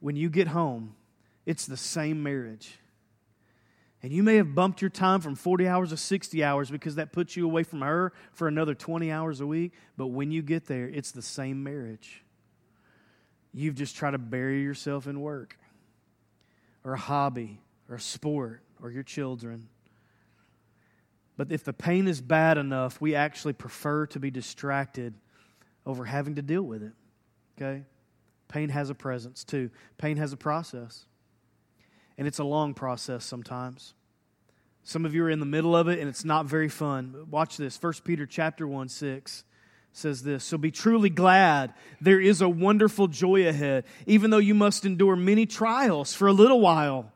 when 0.00 0.16
you 0.16 0.30
get 0.30 0.48
home, 0.48 0.94
it's 1.44 1.66
the 1.66 1.76
same 1.76 2.22
marriage. 2.22 2.78
And 4.02 4.14
you 4.14 4.22
may 4.22 4.36
have 4.36 4.54
bumped 4.54 4.80
your 4.80 4.88
time 4.88 5.20
from 5.20 5.34
40 5.34 5.68
hours 5.68 5.90
to 5.90 5.98
60 5.98 6.42
hours 6.42 6.70
because 6.70 6.94
that 6.94 7.12
puts 7.12 7.36
you 7.36 7.44
away 7.44 7.64
from 7.64 7.82
her 7.82 8.14
for 8.32 8.48
another 8.48 8.74
20 8.74 9.12
hours 9.12 9.42
a 9.42 9.46
week. 9.46 9.72
But 9.98 10.06
when 10.06 10.30
you 10.30 10.40
get 10.40 10.64
there, 10.64 10.88
it's 10.88 11.10
the 11.10 11.20
same 11.20 11.62
marriage. 11.62 12.22
You've 13.52 13.74
just 13.74 13.94
tried 13.94 14.12
to 14.12 14.18
bury 14.18 14.62
yourself 14.62 15.06
in 15.06 15.20
work 15.20 15.58
or 16.82 16.94
a 16.94 16.98
hobby 16.98 17.60
or 17.90 17.96
a 17.96 18.00
sport 18.00 18.62
or 18.82 18.90
your 18.90 19.02
children. 19.02 19.68
But 21.36 21.50
if 21.50 21.64
the 21.64 21.72
pain 21.72 22.06
is 22.08 22.20
bad 22.20 22.58
enough, 22.58 23.00
we 23.00 23.14
actually 23.14 23.54
prefer 23.54 24.06
to 24.06 24.20
be 24.20 24.30
distracted 24.30 25.14
over 25.86 26.04
having 26.04 26.36
to 26.36 26.42
deal 26.42 26.62
with 26.62 26.82
it. 26.82 26.92
Okay? 27.56 27.84
Pain 28.48 28.68
has 28.68 28.90
a 28.90 28.94
presence 28.94 29.44
too, 29.44 29.70
pain 29.98 30.16
has 30.18 30.32
a 30.32 30.36
process. 30.36 31.06
And 32.18 32.28
it's 32.28 32.38
a 32.38 32.44
long 32.44 32.74
process 32.74 33.24
sometimes. 33.24 33.94
Some 34.84 35.06
of 35.06 35.14
you 35.14 35.24
are 35.24 35.30
in 35.30 35.40
the 35.40 35.46
middle 35.46 35.74
of 35.74 35.88
it 35.88 35.98
and 35.98 36.08
it's 36.08 36.24
not 36.24 36.46
very 36.46 36.68
fun. 36.68 37.26
Watch 37.30 37.56
this. 37.56 37.80
1 37.80 37.94
Peter 38.04 38.26
chapter 38.26 38.66
1 38.66 38.88
6 38.88 39.44
says 39.92 40.22
this 40.22 40.44
So 40.44 40.58
be 40.58 40.70
truly 40.70 41.10
glad. 41.10 41.72
There 42.00 42.20
is 42.20 42.40
a 42.40 42.48
wonderful 42.48 43.08
joy 43.08 43.48
ahead, 43.48 43.84
even 44.06 44.30
though 44.30 44.38
you 44.38 44.54
must 44.54 44.84
endure 44.84 45.16
many 45.16 45.46
trials 45.46 46.14
for 46.14 46.28
a 46.28 46.32
little 46.32 46.60
while. 46.60 47.12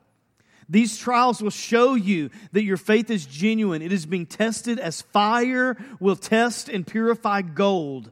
These 0.69 0.97
trials 0.97 1.41
will 1.41 1.49
show 1.49 1.95
you 1.95 2.29
that 2.51 2.63
your 2.63 2.77
faith 2.77 3.09
is 3.09 3.25
genuine. 3.25 3.81
It 3.81 3.93
is 3.93 4.05
being 4.05 4.25
tested 4.25 4.79
as 4.79 5.01
fire 5.01 5.77
will 5.99 6.17
test 6.17 6.67
and 6.67 6.85
purify 6.85 7.41
gold. 7.41 8.11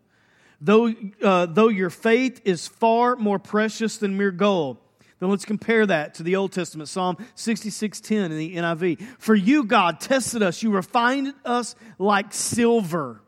Though, 0.61 0.93
uh, 1.21 1.47
though 1.47 1.67
your 1.67 1.89
faith 1.89 2.41
is 2.45 2.67
far 2.67 3.17
more 3.17 3.39
precious 3.39 3.97
than 3.97 4.17
mere 4.17 4.31
gold. 4.31 4.77
Then 5.19 5.29
let's 5.29 5.45
compare 5.45 5.85
that 5.85 6.15
to 6.15 6.23
the 6.23 6.35
Old 6.35 6.51
Testament, 6.51 6.89
Psalm 6.89 7.17
66:10 7.35 8.31
in 8.31 8.37
the 8.37 8.55
NIV. 8.55 9.01
For 9.19 9.35
you, 9.35 9.63
God, 9.63 9.99
tested 9.99 10.41
us. 10.41 10.63
You 10.63 10.71
refined 10.71 11.33
us 11.43 11.75
like 11.99 12.33
silver. 12.33 13.21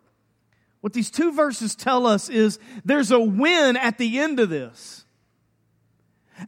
What 0.82 0.94
these 0.94 1.10
two 1.10 1.34
verses 1.34 1.76
tell 1.76 2.06
us 2.06 2.30
is 2.30 2.60
there's 2.86 3.12
a 3.12 3.20
win 3.20 3.76
at 3.76 3.98
the 3.98 4.20
end 4.20 4.40
of 4.40 4.50
this. 4.50 5.06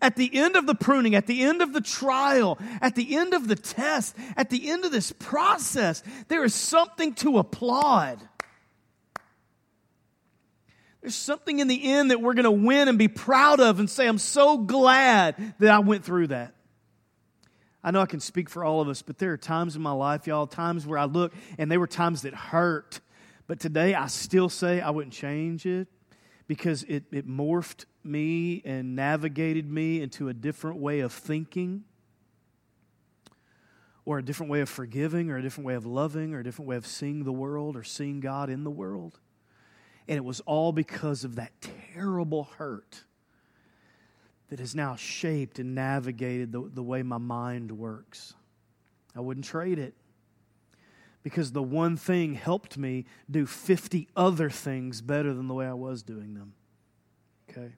At 0.02 0.15
the 0.15 0.30
end 0.34 0.56
of 0.56 0.65
the 0.65 0.75
pruning, 0.75 1.15
at 1.15 1.28
the 1.28 1.41
end 1.41 1.62
of 1.62 1.73
the 1.73 1.82
trial, 1.82 2.60
at 2.82 2.95
the 2.95 3.15
end 3.15 3.34
of 3.34 3.47
the 3.47 3.56
test, 3.56 4.15
at 4.38 4.49
the 4.49 4.69
end 4.69 4.86
of 4.86 4.91
this 4.91 5.12
process, 5.12 6.04
there 6.28 6.43
is 6.43 6.54
something 6.54 7.13
to 7.15 7.39
applaud. 7.39 8.19
There's 11.02 11.15
something 11.15 11.60
in 11.60 11.67
the 11.67 11.91
end 11.91 12.12
that 12.12 12.21
we're 12.21 12.34
going 12.34 12.43
to 12.43 12.52
win 12.52 12.88
and 12.88 12.97
be 12.97 13.08
proud 13.08 13.60
of 13.60 13.80
and 13.80 13.89
say, 13.89 14.08
I'm 14.08 14.17
so 14.17 14.58
glad 14.58 15.56
that 15.60 15.71
I 15.71 15.80
went 15.80 16.04
through 16.04 16.28
that. 16.28 16.54
I 17.82 17.91
know 17.91 18.02
I 18.02 18.06
can 18.06 18.19
speak 18.19 18.49
for 18.49 18.65
all 18.65 18.82
of 18.82 18.89
us, 18.89 19.02
but 19.02 19.17
there 19.17 19.32
are 19.32 19.38
times 19.38 19.78
in 19.78 19.82
my 19.82 19.93
life, 19.93 20.28
y'all, 20.28 20.47
times 20.47 20.86
where 20.86 20.99
I 20.99 21.06
look 21.06 21.34
and 21.58 21.71
they 21.71 21.78
were 21.78 21.88
times 21.88 22.23
that 22.23 22.34
hurt. 22.34 22.99
But 23.47 23.62
today 23.62 23.95
I 23.95 24.08
still 24.08 24.49
say 24.49 24.82
I 24.82 24.89
wouldn't 24.89 25.13
change 25.13 25.65
it 25.65 25.88
because 26.50 26.82
it, 26.86 27.04
it 27.12 27.28
morphed 27.28 27.86
me 28.04 28.64
and 28.66 28.96
navigated 28.96 29.70
me 29.70 30.02
into 30.02 30.30
a 30.30 30.34
different 30.34 30.78
way 30.78 31.00
of 31.02 31.14
thinking 31.14 31.84
or 34.04 34.18
a 34.18 34.26
different 34.26 34.52
way 34.52 34.60
of 34.60 34.68
forgiving 34.68 35.30
or 35.30 35.38
a 35.38 35.44
different 35.44 35.68
way 35.68 35.76
of 35.76 35.86
loving 35.86 36.34
or 36.34 36.40
a 36.40 36.44
different 36.44 36.68
way 36.68 36.76
of 36.76 36.88
seeing 36.88 37.24
the 37.24 37.32
world 37.32 37.78
or 37.78 37.84
seeing 37.84 38.20
God 38.20 38.50
in 38.50 38.64
the 38.64 38.72
world. 38.72 39.20
And 40.08 40.18
it 40.18 40.26
was 40.26 40.40
all 40.40 40.72
because 40.72 41.24
of 41.24 41.36
that 41.36 41.52
terrible 41.94 42.46
hurt 42.58 43.04
that 44.50 44.58
has 44.58 44.74
now 44.74 44.96
shaped 44.96 45.60
and 45.60 45.76
navigated 45.76 46.52
the, 46.52 46.68
the 46.74 46.82
way 46.82 47.04
my 47.04 47.20
mind 47.20 47.72
works. 47.72 48.34
I 49.16 49.20
wouldn't 49.20 49.46
trade 49.46 49.78
it 49.78 49.94
because 51.24 51.52
the 51.52 51.64
one 51.64 51.98
thing 51.98 52.36
helped 52.36 52.78
me 52.78 53.06
do 53.30 53.46
50 53.46 54.08
other 54.16 54.50
things 54.50 55.02
better 55.02 55.34
than 55.34 55.48
the 55.48 55.54
way 55.54 55.66
I 55.66 55.74
was 55.74 56.02
doing 56.04 56.34
them. 56.34 56.54
Okay? 57.50 57.74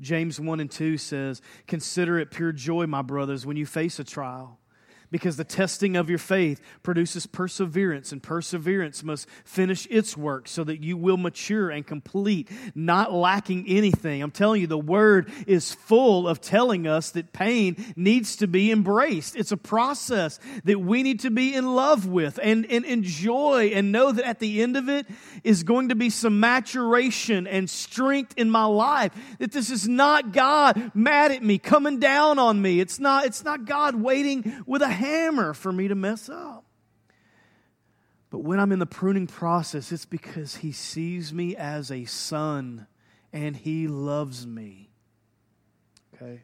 James 0.00 0.40
1 0.40 0.60
and 0.60 0.70
2 0.70 0.98
says, 0.98 1.40
Consider 1.66 2.18
it 2.18 2.30
pure 2.30 2.52
joy, 2.52 2.86
my 2.86 3.02
brothers, 3.02 3.46
when 3.46 3.56
you 3.56 3.66
face 3.66 3.98
a 3.98 4.04
trial 4.04 4.58
because 5.14 5.36
the 5.36 5.44
testing 5.44 5.94
of 5.94 6.10
your 6.10 6.18
faith 6.18 6.60
produces 6.82 7.24
perseverance, 7.24 8.10
and 8.10 8.20
perseverance 8.20 9.04
must 9.04 9.28
finish 9.44 9.86
its 9.88 10.16
work 10.16 10.48
so 10.48 10.64
that 10.64 10.82
you 10.82 10.96
will 10.96 11.16
mature 11.16 11.70
and 11.70 11.86
complete, 11.86 12.50
not 12.74 13.12
lacking 13.12 13.64
anything. 13.68 14.24
I'm 14.24 14.32
telling 14.32 14.60
you, 14.60 14.66
the 14.66 14.76
word 14.76 15.30
is 15.46 15.72
full 15.72 16.26
of 16.26 16.40
telling 16.40 16.88
us 16.88 17.12
that 17.12 17.32
pain 17.32 17.76
needs 17.94 18.34
to 18.38 18.48
be 18.48 18.72
embraced. 18.72 19.36
It's 19.36 19.52
a 19.52 19.56
process 19.56 20.40
that 20.64 20.80
we 20.80 21.04
need 21.04 21.20
to 21.20 21.30
be 21.30 21.54
in 21.54 21.76
love 21.76 22.08
with 22.08 22.40
and, 22.42 22.66
and 22.68 22.84
enjoy 22.84 23.70
and 23.72 23.92
know 23.92 24.10
that 24.10 24.26
at 24.26 24.40
the 24.40 24.62
end 24.62 24.76
of 24.76 24.88
it 24.88 25.06
is 25.44 25.62
going 25.62 25.90
to 25.90 25.94
be 25.94 26.10
some 26.10 26.40
maturation 26.40 27.46
and 27.46 27.70
strength 27.70 28.34
in 28.36 28.50
my 28.50 28.64
life. 28.64 29.12
That 29.38 29.52
this 29.52 29.70
is 29.70 29.86
not 29.86 30.32
God 30.32 30.90
mad 30.92 31.30
at 31.30 31.44
me, 31.44 31.58
coming 31.58 32.00
down 32.00 32.40
on 32.40 32.60
me. 32.60 32.80
It's 32.80 32.98
not, 32.98 33.26
it's 33.26 33.44
not 33.44 33.64
God 33.64 33.94
waiting 33.94 34.64
with 34.66 34.82
a 34.82 35.03
hammer 35.04 35.54
for 35.54 35.72
me 35.72 35.88
to 35.88 35.94
mess 35.94 36.28
up. 36.28 36.64
But 38.30 38.40
when 38.40 38.58
I'm 38.58 38.72
in 38.72 38.78
the 38.78 38.86
pruning 38.86 39.26
process, 39.26 39.92
it's 39.92 40.06
because 40.06 40.56
He 40.56 40.72
sees 40.72 41.32
me 41.32 41.54
as 41.54 41.90
a 41.90 42.04
son 42.04 42.86
and 43.32 43.56
He 43.56 43.86
loves 43.86 44.46
me. 44.46 44.90
Okay? 46.14 46.42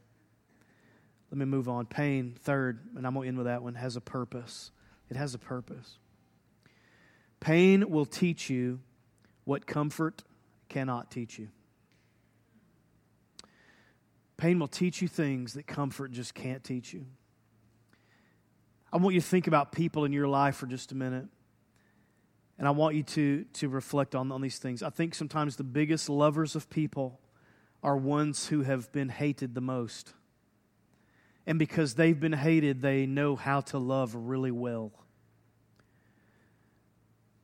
Let 1.31 1.39
me 1.39 1.45
move 1.45 1.69
on. 1.69 1.87
Pain, 1.87 2.37
third, 2.41 2.81
and 2.97 3.07
I'm 3.07 3.15
going 3.15 3.25
to 3.25 3.29
end 3.29 3.39
with 3.39 3.47
that 3.47 3.63
one, 3.63 3.75
has 3.75 3.97
a 3.97 4.01
purpose. 4.01 4.71
It 5.11 5.17
has 5.17 5.35
a 5.35 5.39
purpose. 5.39 5.99
Pain 7.41 7.89
will 7.91 8.07
teach 8.07 8.51
you 8.51 8.81
what 9.45 9.67
comfort 9.67 10.23
cannot 10.69 11.11
teach 11.11 11.39
you. 11.39 11.49
Pain 14.37 14.59
will 14.59 14.69
teach 14.69 15.03
you 15.03 15.09
things 15.09 15.55
that 15.55 15.67
comfort 15.67 16.13
just 16.13 16.35
can't 16.35 16.63
teach 16.63 16.93
you. 16.93 17.07
I 18.93 18.97
want 18.97 19.15
you 19.15 19.21
to 19.21 19.27
think 19.27 19.47
about 19.47 19.73
people 19.73 20.05
in 20.05 20.13
your 20.13 20.29
life 20.29 20.57
for 20.57 20.67
just 20.67 20.93
a 20.93 20.95
minute. 20.95 21.27
And 22.59 22.69
I 22.69 22.73
want 22.73 22.95
you 22.95 23.03
to, 23.05 23.45
to 23.55 23.69
reflect 23.69 24.15
on, 24.15 24.31
on 24.33 24.43
these 24.43 24.59
things. 24.59 24.83
I 24.83 24.91
think 24.91 25.15
sometimes 25.15 25.57
the 25.57 25.65
biggest 25.65 26.09
lovers 26.09 26.57
of 26.57 26.69
people 26.69 27.19
are 27.83 27.97
ones 27.97 28.49
who 28.49 28.63
have 28.63 28.93
been 28.93 29.09
hated 29.09 29.55
the 29.55 29.61
most. 29.61 30.13
And 31.47 31.59
because 31.59 31.95
they've 31.95 32.19
been 32.19 32.35
hated, 32.35 32.83
they 32.83 33.07
know 33.07 33.37
how 33.37 33.61
to 33.63 33.79
love 33.79 34.15
really 34.15 34.51
well. 34.51 34.93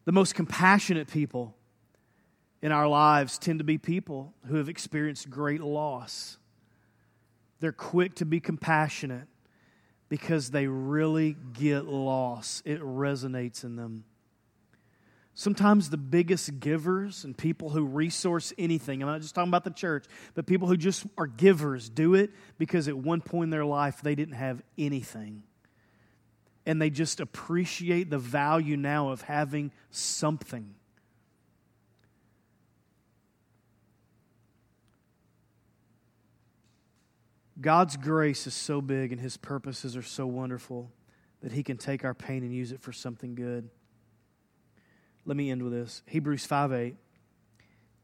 The 0.04 0.12
most 0.12 0.34
compassionate 0.34 1.08
people 1.08 1.56
in 2.60 2.70
our 2.72 2.86
lives 2.86 3.38
tend 3.38 3.60
to 3.60 3.64
be 3.64 3.78
people 3.78 4.34
who 4.46 4.56
have 4.56 4.68
experienced 4.68 5.30
great 5.30 5.62
loss. 5.62 6.36
They're 7.60 7.72
quick 7.72 8.16
to 8.16 8.26
be 8.26 8.38
compassionate 8.38 9.28
because 10.08 10.50
they 10.50 10.66
really 10.66 11.36
get 11.52 11.86
loss, 11.86 12.62
it 12.64 12.80
resonates 12.80 13.64
in 13.64 13.76
them. 13.76 14.04
Sometimes 15.34 15.90
the 15.90 15.98
biggest 15.98 16.60
givers 16.60 17.24
and 17.24 17.36
people 17.36 17.68
who 17.68 17.84
resource 17.84 18.54
anything, 18.56 19.02
I'm 19.02 19.08
not 19.08 19.20
just 19.20 19.34
talking 19.34 19.50
about 19.50 19.64
the 19.64 19.70
church, 19.70 20.06
but 20.34 20.46
people 20.46 20.66
who 20.66 20.78
just 20.78 21.04
are 21.18 21.26
givers 21.26 21.90
do 21.90 22.14
it 22.14 22.30
because 22.56 22.88
at 22.88 22.96
one 22.96 23.20
point 23.20 23.44
in 23.48 23.50
their 23.50 23.64
life 23.64 24.00
they 24.00 24.14
didn't 24.14 24.36
have 24.36 24.62
anything. 24.78 25.42
And 26.64 26.80
they 26.80 26.88
just 26.88 27.20
appreciate 27.20 28.08
the 28.08 28.18
value 28.18 28.78
now 28.78 29.10
of 29.10 29.20
having 29.20 29.72
something. 29.90 30.74
God's 37.60 37.96
grace 37.96 38.46
is 38.46 38.54
so 38.54 38.80
big 38.80 39.12
and 39.12 39.20
his 39.20 39.36
purposes 39.36 39.96
are 39.96 40.02
so 40.02 40.26
wonderful 40.26 40.90
that 41.42 41.52
he 41.52 41.62
can 41.62 41.76
take 41.76 42.04
our 42.04 42.14
pain 42.14 42.42
and 42.42 42.52
use 42.52 42.72
it 42.72 42.80
for 42.80 42.92
something 42.92 43.34
good. 43.34 43.68
Let 45.24 45.36
me 45.36 45.50
end 45.50 45.62
with 45.62 45.72
this. 45.72 46.02
Hebrews 46.06 46.46
5 46.46 46.72
8. 46.72 46.96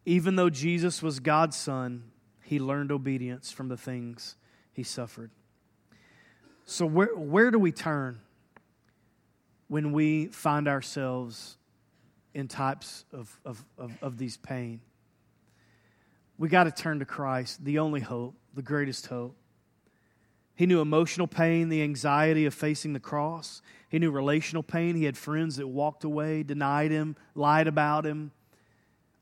Even 0.04 0.36
though 0.36 0.50
Jesus 0.50 1.02
was 1.02 1.20
God's 1.20 1.56
son, 1.56 2.10
he 2.42 2.58
learned 2.58 2.90
obedience 2.90 3.52
from 3.52 3.68
the 3.68 3.76
things 3.76 4.36
he 4.72 4.82
suffered. 4.82 5.30
So, 6.64 6.86
where, 6.86 7.14
where 7.14 7.50
do 7.50 7.58
we 7.58 7.72
turn 7.72 8.20
when 9.68 9.92
we 9.92 10.26
find 10.26 10.66
ourselves 10.66 11.56
in 12.34 12.48
types 12.48 13.04
of, 13.12 13.40
of, 13.44 13.64
of, 13.78 13.92
of 14.02 14.18
these 14.18 14.36
pain? 14.36 14.80
We 16.38 16.48
got 16.48 16.64
to 16.64 16.72
turn 16.72 16.98
to 16.98 17.04
Christ, 17.04 17.64
the 17.64 17.78
only 17.78 18.00
hope, 18.00 18.34
the 18.54 18.62
greatest 18.62 19.06
hope. 19.06 19.36
He 20.54 20.66
knew 20.66 20.80
emotional 20.80 21.26
pain, 21.26 21.68
the 21.68 21.82
anxiety 21.82 22.44
of 22.44 22.54
facing 22.54 22.92
the 22.92 23.00
cross. 23.00 23.62
He 23.88 23.98
knew 23.98 24.10
relational 24.10 24.62
pain. 24.62 24.96
He 24.96 25.04
had 25.04 25.16
friends 25.16 25.56
that 25.56 25.66
walked 25.66 26.04
away, 26.04 26.42
denied 26.42 26.90
him, 26.90 27.16
lied 27.34 27.66
about 27.66 28.06
him. 28.06 28.32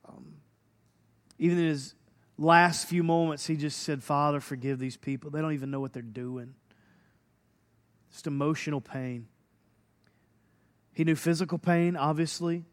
Um, 0.08 0.34
even 1.38 1.58
in 1.58 1.66
his 1.66 1.94
last 2.36 2.88
few 2.88 3.02
moments, 3.02 3.46
he 3.46 3.56
just 3.56 3.80
said, 3.82 4.02
Father, 4.02 4.40
forgive 4.40 4.78
these 4.78 4.96
people. 4.96 5.30
They 5.30 5.40
don't 5.40 5.52
even 5.52 5.70
know 5.70 5.80
what 5.80 5.92
they're 5.92 6.02
doing. 6.02 6.54
Just 8.10 8.26
emotional 8.26 8.80
pain. 8.80 9.28
He 10.92 11.04
knew 11.04 11.14
physical 11.14 11.58
pain, 11.58 11.96
obviously. 11.96 12.64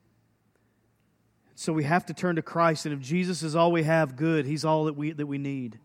So 1.55 1.73
we 1.73 1.83
have 1.83 2.05
to 2.07 2.13
turn 2.13 2.35
to 2.35 2.41
Christ. 2.41 2.85
And 2.85 2.93
if 2.93 2.99
Jesus 2.99 3.43
is 3.43 3.55
all 3.55 3.71
we 3.71 3.83
have, 3.83 4.15
good. 4.15 4.45
He's 4.45 4.65
all 4.65 4.85
that 4.85 4.93
we, 4.93 5.11
that 5.11 5.25
we 5.25 5.37
need. 5.37 5.79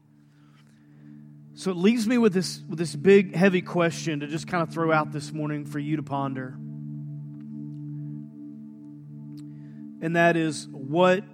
So 1.55 1.71
it 1.71 1.77
leaves 1.77 2.07
me 2.07 2.17
with 2.17 2.33
this, 2.33 2.63
with 2.69 2.79
this 2.79 2.97
big, 2.97 3.35
heavy 3.35 3.61
question 3.61 4.21
to 4.21 4.27
just 4.27 4.47
kind 4.47 4.63
of 4.63 4.73
throw 4.73 4.91
out 4.91 5.13
this 5.13 5.33
morning 5.33 5.67
for 5.67 5.79
you 5.79 5.97
to 5.97 6.03
ponder. 6.03 6.57
And 10.01 10.17
that 10.17 10.37
is 10.37 10.67
what, 10.69 11.25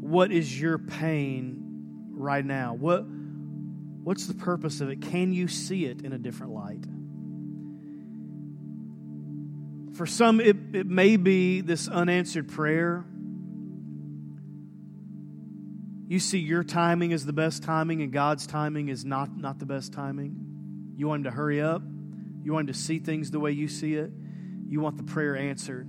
what 0.00 0.32
is 0.32 0.60
your 0.60 0.78
pain 0.78 2.10
right 2.10 2.44
now? 2.44 2.74
What, 2.74 3.06
what's 3.06 4.26
the 4.26 4.34
purpose 4.34 4.80
of 4.80 4.90
it? 4.90 5.00
Can 5.00 5.32
you 5.32 5.46
see 5.46 5.86
it 5.86 6.02
in 6.02 6.12
a 6.12 6.18
different 6.18 6.52
light? 6.52 6.84
For 9.96 10.06
some, 10.06 10.40
it, 10.40 10.56
it 10.74 10.86
may 10.86 11.16
be 11.16 11.60
this 11.60 11.86
unanswered 11.86 12.48
prayer 12.48 13.06
you 16.06 16.18
see 16.18 16.38
your 16.38 16.62
timing 16.62 17.12
is 17.12 17.24
the 17.24 17.32
best 17.32 17.62
timing 17.62 18.02
and 18.02 18.12
God's 18.12 18.46
timing 18.46 18.88
is 18.88 19.04
not, 19.04 19.36
not 19.36 19.58
the 19.58 19.66
best 19.66 19.92
timing. 19.92 20.94
You 20.96 21.08
want 21.08 21.20
Him 21.20 21.24
to 21.24 21.30
hurry 21.30 21.60
up. 21.62 21.82
You 22.42 22.52
want 22.52 22.68
Him 22.68 22.74
to 22.74 22.78
see 22.78 22.98
things 22.98 23.30
the 23.30 23.40
way 23.40 23.52
you 23.52 23.68
see 23.68 23.94
it. 23.94 24.10
You 24.68 24.80
want 24.80 24.96
the 24.96 25.04
prayer 25.04 25.36
answered. 25.36 25.88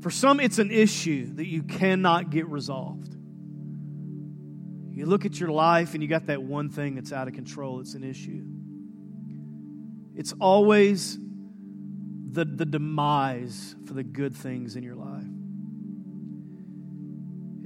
For 0.00 0.10
some, 0.10 0.40
it's 0.40 0.58
an 0.58 0.70
issue 0.70 1.34
that 1.34 1.46
you 1.46 1.62
cannot 1.64 2.30
get 2.30 2.48
resolved. 2.48 3.14
You 4.92 5.06
look 5.06 5.24
at 5.24 5.38
your 5.38 5.50
life 5.50 5.94
and 5.94 6.02
you 6.02 6.08
got 6.08 6.26
that 6.26 6.42
one 6.42 6.70
thing 6.70 6.94
that's 6.94 7.12
out 7.12 7.28
of 7.28 7.34
control, 7.34 7.80
it's 7.80 7.94
an 7.94 8.04
issue. 8.04 8.44
It's 10.16 10.32
always 10.40 11.18
the, 12.30 12.44
the 12.44 12.66
demise 12.66 13.76
for 13.86 13.94
the 13.94 14.02
good 14.02 14.34
things 14.34 14.76
in 14.76 14.82
your 14.82 14.96
life. 14.96 15.07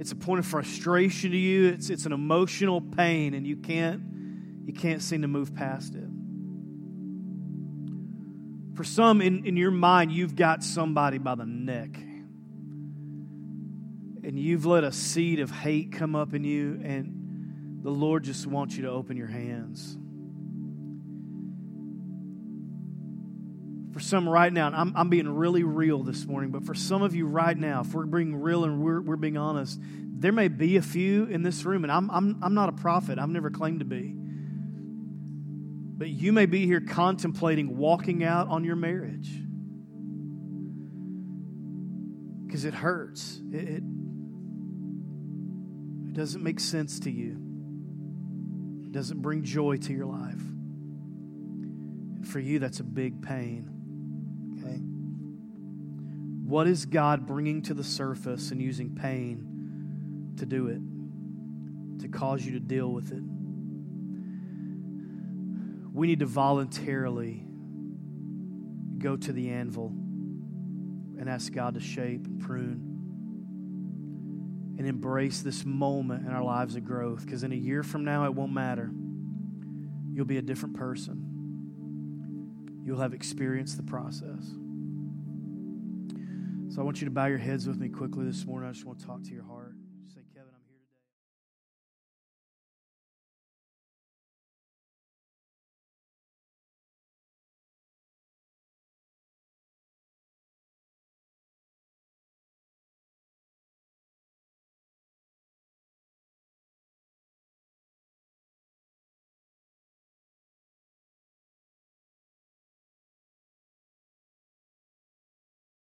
It's 0.03 0.11
a 0.11 0.17
point 0.17 0.39
of 0.39 0.45
frustration 0.45 1.31
to 1.31 1.37
you. 1.37 1.69
It's, 1.69 1.89
it's 1.89 2.05
an 2.05 2.11
emotional 2.11 2.81
pain, 2.81 3.33
and 3.33 3.47
you 3.47 3.55
can't, 3.55 4.01
you 4.65 4.73
can't 4.73 5.01
seem 5.01 5.21
to 5.21 5.29
move 5.29 5.55
past 5.55 5.95
it. 5.95 6.09
For 8.75 8.83
some, 8.83 9.21
in, 9.21 9.45
in 9.45 9.55
your 9.55 9.71
mind, 9.71 10.11
you've 10.11 10.35
got 10.35 10.61
somebody 10.61 11.19
by 11.19 11.35
the 11.35 11.45
neck. 11.45 11.95
And 14.25 14.37
you've 14.37 14.65
let 14.65 14.83
a 14.83 14.91
seed 14.91 15.39
of 15.39 15.51
hate 15.51 15.93
come 15.93 16.17
up 16.17 16.33
in 16.33 16.43
you, 16.43 16.81
and 16.83 17.79
the 17.81 17.91
Lord 17.91 18.25
just 18.25 18.45
wants 18.45 18.75
you 18.75 18.81
to 18.81 18.89
open 18.89 19.15
your 19.15 19.27
hands. 19.27 19.97
Some 24.03 24.27
right 24.27 24.51
now, 24.51 24.67
and 24.67 24.75
I'm, 24.75 24.93
I'm 24.95 25.09
being 25.09 25.27
really 25.29 25.63
real 25.63 26.03
this 26.03 26.25
morning, 26.25 26.51
but 26.51 26.65
for 26.65 26.75
some 26.75 27.01
of 27.01 27.15
you 27.15 27.25
right 27.25 27.57
now, 27.57 27.81
if 27.81 27.93
we're 27.93 28.05
being 28.05 28.35
real 28.35 28.65
and 28.65 28.81
we're, 28.81 29.01
we're 29.01 29.15
being 29.15 29.37
honest, 29.37 29.79
there 29.81 30.31
may 30.31 30.47
be 30.47 30.77
a 30.77 30.81
few 30.81 31.25
in 31.25 31.41
this 31.41 31.65
room, 31.65 31.83
and 31.83 31.91
I'm, 31.91 32.11
I'm, 32.11 32.39
I'm 32.43 32.53
not 32.53 32.69
a 32.69 32.73
prophet, 32.73 33.17
I've 33.19 33.29
never 33.29 33.49
claimed 33.49 33.79
to 33.79 33.85
be. 33.85 34.13
But 35.95 36.09
you 36.09 36.33
may 36.33 36.45
be 36.45 36.65
here 36.65 36.81
contemplating 36.81 37.77
walking 37.77 38.23
out 38.23 38.47
on 38.49 38.63
your 38.63 38.75
marriage 38.75 39.31
because 42.45 42.65
it 42.65 42.73
hurts. 42.73 43.39
It, 43.51 43.55
it, 43.55 43.83
it 46.07 46.13
doesn't 46.13 46.43
make 46.43 46.59
sense 46.59 46.99
to 47.01 47.11
you, 47.11 47.37
it 48.85 48.91
doesn't 48.91 49.21
bring 49.21 49.43
joy 49.43 49.77
to 49.77 49.93
your 49.93 50.05
life. 50.05 50.41
And 52.15 52.27
for 52.27 52.39
you, 52.39 52.59
that's 52.59 52.79
a 52.79 52.83
big 52.83 53.21
pain. 53.21 53.69
What 56.53 56.67
is 56.67 56.85
God 56.85 57.25
bringing 57.25 57.63
to 57.63 57.73
the 57.73 57.83
surface 57.83 58.51
and 58.51 58.61
using 58.61 58.93
pain 58.93 60.35
to 60.37 60.45
do 60.45 60.67
it, 60.67 60.79
to 62.03 62.07
cause 62.07 62.45
you 62.45 62.51
to 62.51 62.59
deal 62.59 62.91
with 62.91 63.11
it? 63.11 63.23
We 65.91 66.05
need 66.05 66.19
to 66.19 66.27
voluntarily 66.27 67.43
go 68.99 69.17
to 69.17 69.33
the 69.33 69.49
anvil 69.49 69.87
and 69.87 71.27
ask 71.27 71.51
God 71.51 71.73
to 71.73 71.79
shape 71.79 72.27
and 72.27 72.39
prune 72.39 72.91
and 74.77 74.87
embrace 74.87 75.41
this 75.41 75.65
moment 75.65 76.27
in 76.27 76.31
our 76.31 76.43
lives 76.43 76.75
of 76.75 76.85
growth 76.85 77.25
because 77.25 77.41
in 77.41 77.51
a 77.51 77.55
year 77.55 77.81
from 77.81 78.05
now, 78.05 78.25
it 78.25 78.35
won't 78.35 78.53
matter. 78.53 78.91
You'll 80.13 80.25
be 80.25 80.37
a 80.37 80.43
different 80.43 80.75
person. 80.75 82.83
You'll 82.85 83.01
have 83.01 83.15
experienced 83.15 83.77
the 83.77 83.81
process. 83.81 84.51
So 86.73 86.81
I 86.81 86.85
want 86.85 87.01
you 87.01 87.05
to 87.05 87.11
bow 87.11 87.27
your 87.27 87.37
heads 87.37 87.67
with 87.67 87.77
me 87.77 87.87
quickly 87.87 88.25
this 88.25 88.47
morning. 88.47 88.67
I 88.67 88.71
just 88.71 88.83
want 88.83 88.97
to 88.99 89.05
talk 89.05 89.21
to 89.21 89.31
your 89.31 89.43
heart. 89.43 89.62